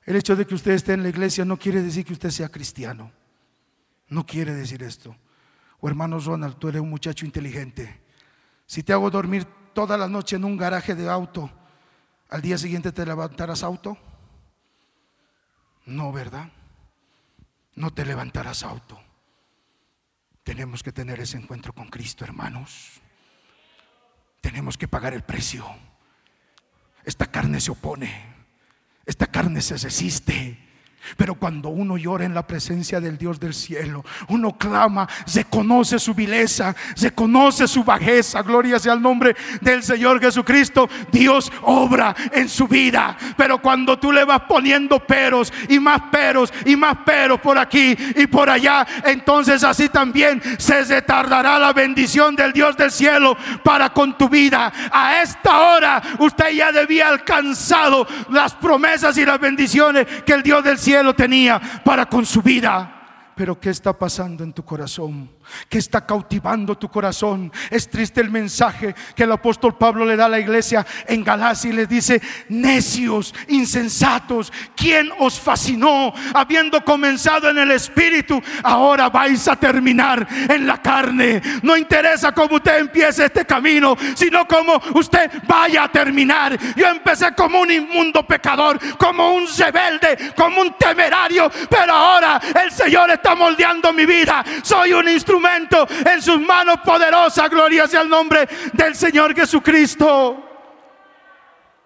[0.06, 2.48] El hecho de que usted esté en la iglesia no quiere decir que usted sea
[2.48, 3.10] cristiano.
[4.08, 5.16] No quiere decir esto.
[5.80, 8.02] O hermano Ronald, tú eres un muchacho inteligente.
[8.66, 9.44] Si te hago dormir
[9.74, 11.50] toda la noche en un garaje de auto,
[12.28, 13.98] ¿al día siguiente te levantarás auto?
[15.86, 16.50] No, ¿verdad?
[17.74, 19.00] No te levantarás auto.
[20.44, 23.00] Tenemos que tener ese encuentro con Cristo, hermanos.
[24.40, 25.66] Tenemos que pagar el precio.
[27.04, 28.35] Esta carne se opone.
[29.06, 30.65] Esta carne se resiste.
[31.16, 35.98] Pero cuando uno llora en la presencia del Dios del cielo, uno clama, se conoce
[35.98, 42.14] su vileza, se conoce su bajeza, gloria sea el nombre del Señor Jesucristo, Dios obra
[42.32, 43.16] en su vida.
[43.36, 47.96] Pero cuando tú le vas poniendo peros y más peros y más peros por aquí
[48.16, 53.90] y por allá, entonces así también se retardará la bendición del Dios del cielo para
[53.90, 54.72] con tu vida.
[54.90, 60.64] A esta hora usted ya debía alcanzado las promesas y las bendiciones que el Dios
[60.64, 63.32] del cielo lo tenía para con su vida.
[63.34, 65.30] Pero ¿qué está pasando en tu corazón?
[65.68, 67.52] ¿Qué está cautivando tu corazón?
[67.70, 71.70] Es triste el mensaje que el apóstol Pablo le da a la iglesia en Galacia
[71.70, 76.12] y les dice, necios, insensatos, ¿quién os fascinó?
[76.34, 81.40] Habiendo comenzado en el espíritu, ahora vais a terminar en la carne.
[81.62, 86.58] No interesa cómo usted empiece este camino, sino cómo usted vaya a terminar.
[86.74, 92.70] Yo empecé como un inmundo pecador, como un rebelde, como un temerario, pero ahora el
[92.70, 94.44] Señor está moldeando mi vida.
[94.62, 95.35] Soy un instrumento
[96.04, 97.50] en sus manos poderosas.
[97.50, 100.42] Gloria sea el nombre del Señor Jesucristo.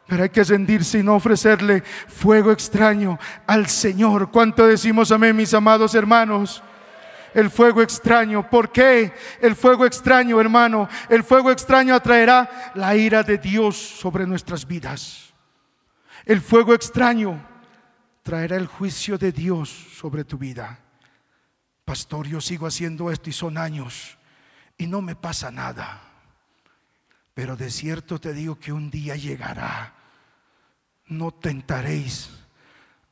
[0.07, 4.31] Pero hay que rendirse y no ofrecerle fuego extraño al Señor.
[4.31, 6.63] ¿Cuánto decimos amén, mis amados hermanos?
[7.33, 8.51] El fuego extraño.
[8.51, 9.13] ¿Por qué?
[9.41, 10.89] El fuego extraño, hermano.
[11.09, 15.33] El fuego extraño atraerá la ira de Dios sobre nuestras vidas.
[16.25, 17.41] El fuego extraño
[18.25, 20.81] traerá el juicio de Dios sobre tu vida
[21.85, 24.19] pastor, yo sigo haciendo esto y son años
[24.79, 26.01] y no me pasa nada.
[27.35, 29.95] Pero de cierto te digo que un día llegará.
[31.07, 32.31] No tentaréis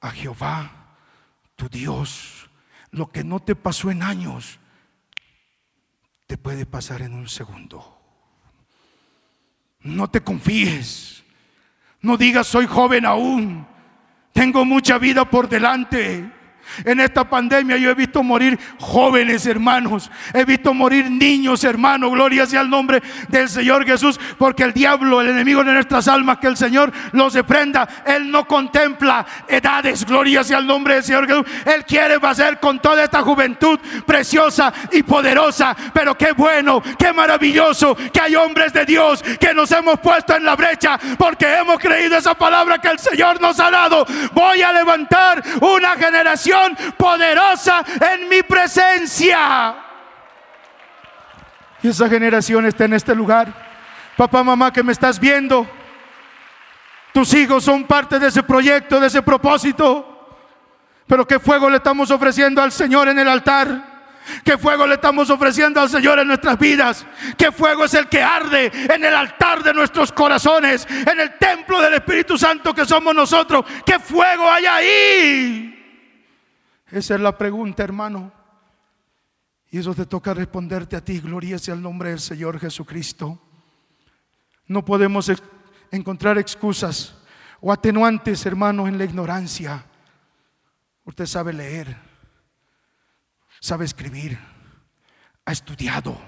[0.01, 0.97] a Jehová,
[1.57, 2.49] tu Dios.
[2.91, 4.59] Lo que no te pasó en años,
[6.27, 7.99] te puede pasar en un segundo.
[9.81, 11.25] No te confíes.
[12.01, 13.67] No digas soy joven aún.
[14.33, 16.33] Tengo mucha vida por delante.
[16.85, 22.47] En esta pandemia yo he visto morir jóvenes hermanos, he visto morir niños hermanos, gloria
[22.47, 26.47] sea el nombre del Señor Jesús, porque el diablo, el enemigo de nuestras almas, que
[26.47, 31.47] el Señor los reprenda, Él no contempla edades, gloria sea el nombre del Señor Jesús,
[31.65, 37.97] Él quiere hacer con toda esta juventud preciosa y poderosa, pero qué bueno, qué maravilloso
[38.13, 42.19] que hay hombres de Dios que nos hemos puesto en la brecha, porque hemos creído
[42.19, 44.07] esa palabra que el Señor nos ha dado.
[44.33, 46.58] Voy a levantar una generación
[46.97, 49.77] poderosa en mi presencia.
[51.83, 53.53] Y esa generación está en este lugar.
[54.17, 55.69] Papá, mamá, que me estás viendo.
[57.13, 60.37] Tus hijos son parte de ese proyecto, de ese propósito.
[61.07, 63.99] Pero qué fuego le estamos ofreciendo al Señor en el altar.
[64.45, 67.07] ¿Qué fuego le estamos ofreciendo al Señor en nuestras vidas?
[67.37, 70.87] ¿Qué fuego es el que arde en el altar de nuestros corazones?
[70.91, 73.65] En el templo del Espíritu Santo que somos nosotros.
[73.87, 75.78] ¿Qué fuego hay ahí?
[76.91, 78.33] Esa es la pregunta, hermano.
[79.71, 81.21] Y eso te toca responderte a ti.
[81.21, 83.39] Gloria sea el nombre del Señor Jesucristo.
[84.67, 85.31] No podemos
[85.91, 87.15] encontrar excusas
[87.61, 89.85] o atenuantes, hermano, en la ignorancia.
[91.05, 91.97] Usted sabe leer,
[93.61, 94.39] sabe escribir,
[95.45, 96.19] ha estudiado,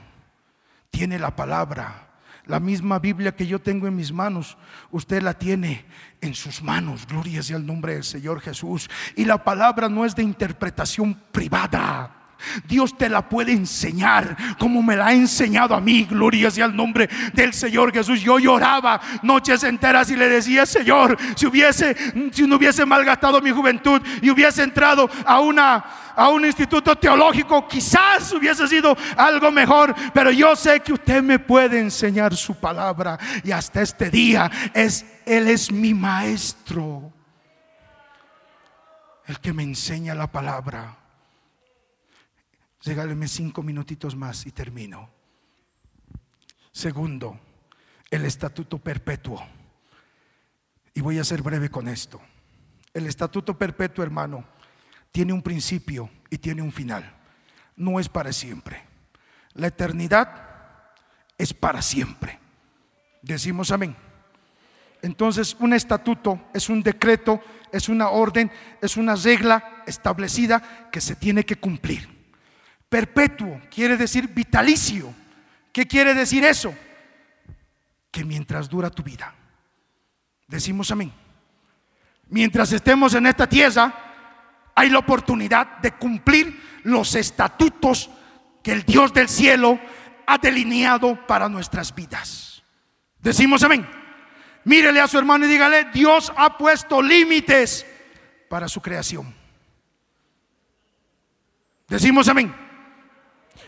[0.90, 2.09] tiene la palabra.
[2.50, 4.58] La misma Biblia que yo tengo en mis manos,
[4.90, 5.84] usted la tiene
[6.20, 7.06] en sus manos.
[7.06, 8.90] Gloria sea el nombre del Señor Jesús.
[9.14, 12.19] Y la palabra no es de interpretación privada.
[12.66, 16.04] Dios te la puede enseñar como me la ha enseñado a mí.
[16.04, 18.20] Gloria sea el nombre del Señor Jesús.
[18.20, 21.96] Yo lloraba noches enteras y le decía, Señor, si hubiese,
[22.32, 25.84] si no hubiese malgastado mi juventud y hubiese entrado a una
[26.16, 31.38] a un instituto teológico, quizás hubiese sido algo mejor, pero yo sé que usted me
[31.38, 37.12] puede enseñar su palabra y hasta este día es él es mi maestro.
[39.26, 40.99] El que me enseña la palabra.
[42.82, 45.10] Regáleme cinco minutitos más y termino.
[46.72, 47.38] Segundo,
[48.10, 49.46] el estatuto perpetuo.
[50.94, 52.20] Y voy a ser breve con esto.
[52.92, 54.44] El estatuto perpetuo, hermano,
[55.12, 57.16] tiene un principio y tiene un final.
[57.76, 58.82] No es para siempre.
[59.54, 60.48] La eternidad
[61.36, 62.38] es para siempre.
[63.22, 63.94] Decimos amén.
[65.02, 67.40] Entonces, un estatuto es un decreto,
[67.72, 68.50] es una orden,
[68.80, 72.19] es una regla establecida que se tiene que cumplir.
[72.90, 75.14] Perpetuo quiere decir vitalicio.
[75.72, 76.74] ¿Qué quiere decir eso?
[78.10, 79.32] Que mientras dura tu vida.
[80.48, 81.12] Decimos amén.
[82.28, 83.94] Mientras estemos en esta tierra,
[84.74, 88.10] hay la oportunidad de cumplir los estatutos
[88.62, 89.78] que el Dios del cielo
[90.26, 92.64] ha delineado para nuestras vidas.
[93.20, 93.88] Decimos amén.
[94.64, 97.86] Mírele a su hermano y dígale, Dios ha puesto límites
[98.48, 99.32] para su creación.
[101.86, 102.69] Decimos amén.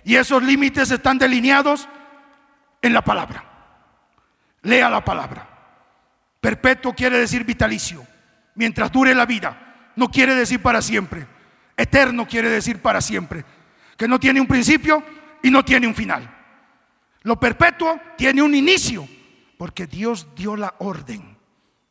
[0.05, 1.89] Y esos límites están delineados
[2.81, 3.45] en la palabra.
[4.63, 5.49] Lea la palabra.
[6.41, 8.07] Perpetuo quiere decir vitalicio.
[8.55, 9.93] Mientras dure la vida.
[9.97, 11.27] No quiere decir para siempre.
[11.77, 13.45] Eterno quiere decir para siempre.
[13.97, 15.03] Que no tiene un principio
[15.43, 16.29] y no tiene un final.
[17.23, 19.07] Lo perpetuo tiene un inicio.
[19.57, 21.37] Porque Dios dio la orden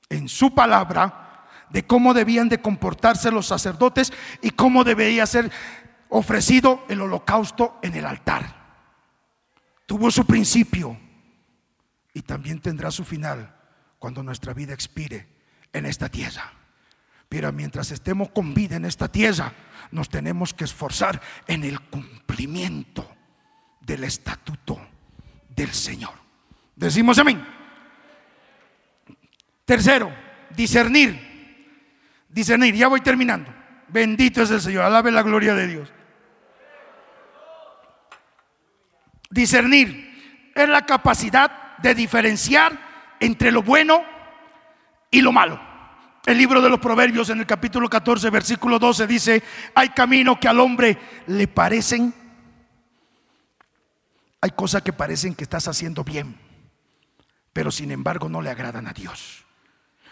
[0.10, 5.50] en su palabra de cómo debían de comportarse los sacerdotes y cómo debería ser
[6.12, 8.62] ofrecido el holocausto en el altar.
[9.86, 10.98] Tuvo su principio
[12.14, 13.56] y también tendrá su final
[13.98, 15.28] cuando nuestra vida expire
[15.74, 16.54] en esta tierra.
[17.30, 19.54] Pero mientras estemos con vida en esta tierra,
[19.92, 23.10] nos tenemos que esforzar en el cumplimiento
[23.80, 24.80] del estatuto
[25.50, 26.14] del Señor.
[26.76, 27.46] Decimos amén.
[29.64, 30.12] Tercero,
[30.56, 31.32] discernir.
[32.28, 33.54] Discernir, ya voy terminando.
[33.88, 35.94] Bendito es el Señor, alabe la gloria de Dios.
[39.32, 44.04] Discernir es la capacidad de diferenciar entre lo bueno
[45.10, 45.60] y lo malo.
[46.26, 50.50] El libro de los Proverbios en el capítulo 14, versículo 12 dice, hay caminos que
[50.50, 52.14] al hombre le parecen,
[54.42, 56.38] hay cosas que parecen que estás haciendo bien,
[57.54, 59.46] pero sin embargo no le agradan a Dios.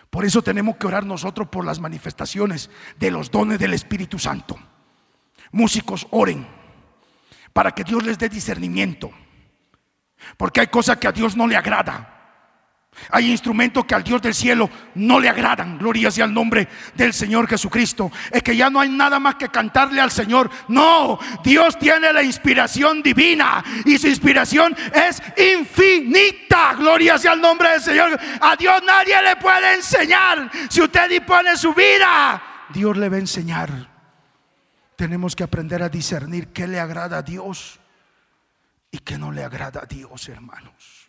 [0.10, 4.58] Por eso tenemos que orar nosotros por las manifestaciones de los dones del Espíritu Santo.
[5.52, 6.59] Músicos, oren
[7.54, 9.12] para que Dios les dé discernimiento.
[10.38, 12.16] Porque hay cosas que a Dios no le agrada.
[13.12, 15.78] Hay instrumentos que al Dios del cielo no le agradan.
[15.78, 18.12] Gloria sea el nombre del Señor Jesucristo.
[18.30, 20.50] Es que ya no hay nada más que cantarle al Señor.
[20.68, 26.74] No, Dios tiene la inspiración divina y su inspiración es infinita.
[26.76, 28.20] Gloria sea el nombre del Señor.
[28.42, 30.52] A Dios nadie le puede enseñar.
[30.70, 33.89] Si usted dispone su vida, Dios le va a enseñar.
[35.00, 37.80] Tenemos que aprender a discernir qué le agrada a Dios
[38.92, 41.08] y qué no le agrada a Dios, hermanos.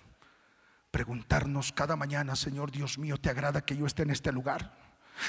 [0.92, 4.79] Preguntarnos cada mañana, Señor Dios mío, ¿te agrada que yo esté en este lugar?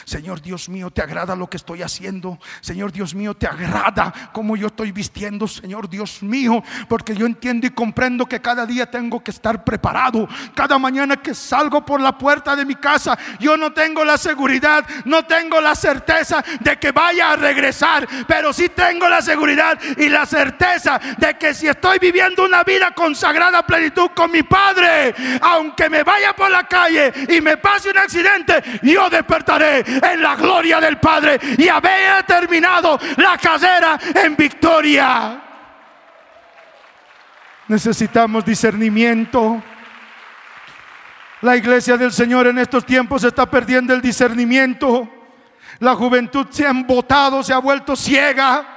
[0.06, 2.40] Señor Dios mío, ¿te agrada lo que estoy haciendo?
[2.62, 5.48] Señor Dios mío, ¿te agrada cómo yo estoy vistiendo?
[5.48, 10.28] Señor Dios mío, porque yo entiendo y comprendo que cada día tengo que estar preparado.
[10.56, 14.86] Cada mañana que salgo por la puerta de mi casa, yo no tengo la seguridad,
[15.06, 20.10] no tengo la certeza de que vaya a regresar, pero sí tengo la seguridad y
[20.10, 25.14] la certeza de que si estoy viviendo una vida consagrada a plenitud con mi Padre,
[25.42, 30.36] aunque me vaya por la calle y me pase un accidente, yo despertaré en la
[30.36, 35.42] gloria del Padre y haber terminado la carrera en victoria.
[37.68, 39.64] Necesitamos discernimiento.
[41.42, 45.10] La iglesia del Señor en estos tiempos está perdiendo el discernimiento.
[45.80, 48.68] La juventud se ha embotado, se ha vuelto ciega.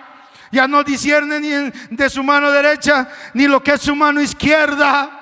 [0.50, 1.50] Ya no discierne ni
[1.90, 5.20] de su mano derecha ni lo que es su mano izquierda.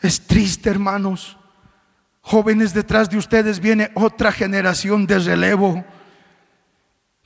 [0.00, 1.36] Es triste, hermanos.
[2.22, 5.84] Jóvenes detrás de ustedes viene otra generación de relevo.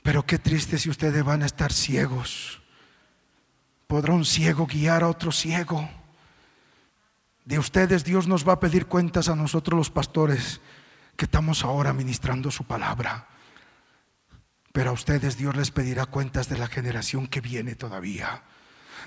[0.01, 2.61] Pero qué triste si ustedes van a estar ciegos.
[3.87, 5.87] ¿Podrá un ciego guiar a otro ciego?
[7.43, 10.61] De ustedes Dios nos va a pedir cuentas a nosotros los pastores
[11.15, 13.27] que estamos ahora ministrando su palabra.
[14.71, 18.43] Pero a ustedes Dios les pedirá cuentas de la generación que viene todavía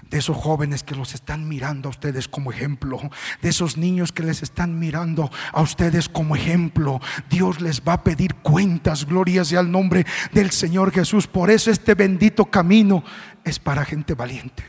[0.03, 2.99] de esos jóvenes que los están mirando a ustedes como ejemplo,
[3.43, 7.01] de esos niños que les están mirando a ustedes como ejemplo.
[7.29, 11.27] Dios les va a pedir cuentas, gloria sea al nombre del Señor Jesús.
[11.27, 13.03] Por eso este bendito camino
[13.45, 14.65] es para gente valiente,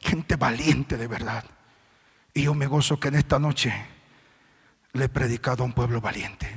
[0.00, 1.44] gente valiente de verdad.
[2.34, 3.72] Y yo me gozo que en esta noche
[4.92, 6.48] le he predicado a un pueblo valiente,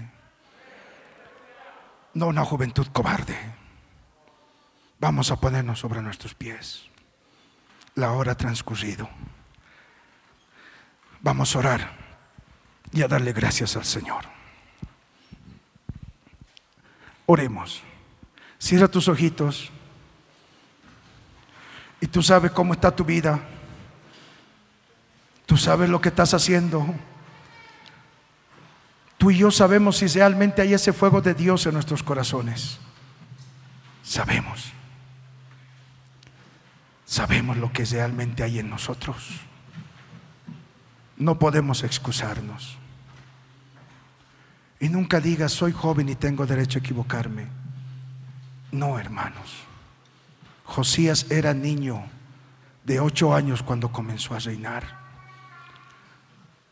[2.14, 3.38] no una juventud cobarde.
[5.00, 6.90] Vamos a ponernos sobre nuestros pies
[7.96, 9.10] la hora transcurrido.
[11.22, 11.92] Vamos a orar
[12.92, 14.26] y a darle gracias al Señor.
[17.26, 17.82] Oremos.
[18.60, 19.72] Cierra tus ojitos.
[22.00, 23.40] Y tú sabes cómo está tu vida.
[25.46, 26.86] Tú sabes lo que estás haciendo.
[29.18, 32.78] Tú y yo sabemos si realmente hay ese fuego de Dios en nuestros corazones.
[34.04, 34.75] Sabemos.
[37.16, 39.40] Sabemos lo que realmente hay en nosotros.
[41.16, 42.78] No podemos excusarnos.
[44.82, 47.48] Y nunca digas, soy joven y tengo derecho a equivocarme.
[48.74, 49.50] No, hermanos.
[50.66, 52.04] Josías era niño
[52.84, 54.84] de ocho años cuando comenzó a reinar.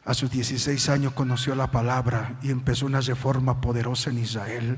[0.04, 4.78] A sus 16 años conoció la palabra y empezó una reforma poderosa en Israel.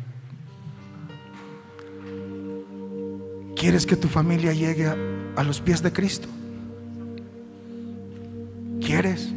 [3.56, 4.96] ¿Quieres que tu familia llegue a,
[5.44, 6.28] los pies de Cristo?
[8.82, 9.30] ¿Quieres?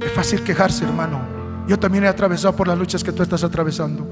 [0.00, 1.20] Es fácil quejarse, hermano.
[1.66, 4.06] Yo también he atravesado por las luchas que tú estás atravesando.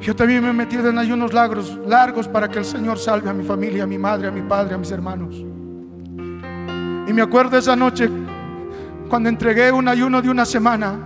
[0.00, 3.32] Yo también me he metido en ayunos largos, largos para que el Señor salve a
[3.32, 5.34] mi familia, a mi madre, a mi padre, a mis hermanos.
[5.34, 8.08] Y me acuerdo esa noche
[9.08, 10.98] cuando entregué un ayuno de una semana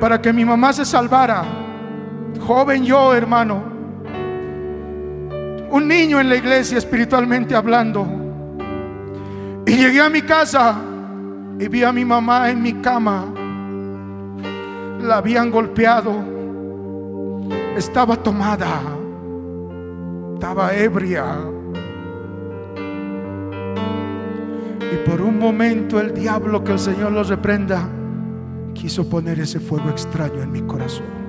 [0.00, 1.44] para que mi mamá se salvara
[2.46, 3.62] joven yo, hermano,
[5.70, 8.06] un niño en la iglesia espiritualmente hablando.
[9.66, 10.80] Y llegué a mi casa
[11.58, 13.26] y vi a mi mamá en mi cama.
[15.00, 16.12] La habían golpeado.
[17.76, 18.80] Estaba tomada.
[20.34, 21.36] Estaba ebria.
[24.92, 27.88] Y por un momento el diablo, que el Señor lo reprenda,
[28.74, 31.20] quiso poner ese fuego extraño en mi corazón.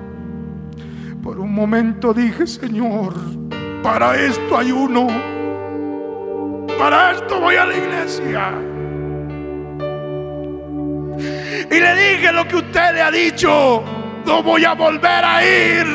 [1.22, 3.14] Por un momento dije, Señor,
[3.82, 5.08] para esto hay uno.
[6.78, 8.52] Para esto voy a la iglesia.
[11.70, 13.82] Y le dije lo que usted le ha dicho.
[14.26, 15.86] No voy a volver a ir.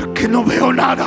[0.00, 1.06] Porque no veo nada.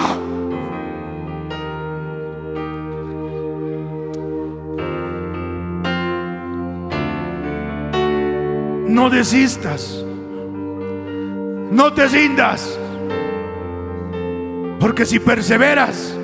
[8.87, 10.00] No desistas.
[11.71, 12.77] No te rindas.
[14.79, 16.17] Porque si perseveras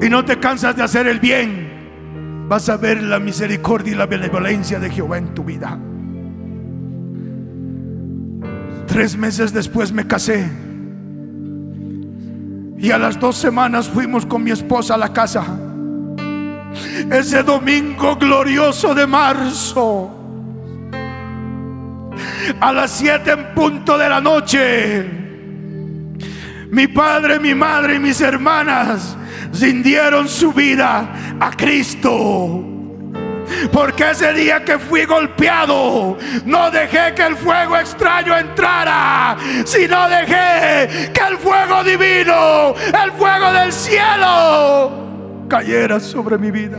[0.00, 4.06] y no te cansas de hacer el bien, vas a ver la misericordia y la
[4.06, 5.78] benevolencia de Jehová en tu vida.
[8.86, 10.50] Tres meses después me casé.
[12.78, 15.46] Y a las dos semanas fuimos con mi esposa a la casa.
[17.10, 20.21] Ese domingo glorioso de marzo
[22.60, 25.04] a las siete en punto de la noche,
[26.70, 29.16] mi padre, mi madre y mis hermanas
[29.60, 32.68] rindieron su vida a Cristo.
[33.70, 36.16] Porque ese día que fui golpeado,
[36.46, 42.74] no dejé que el fuego extraño entrara, sino dejé que el fuego divino,
[43.04, 46.78] el fuego del cielo, cayera sobre mi vida.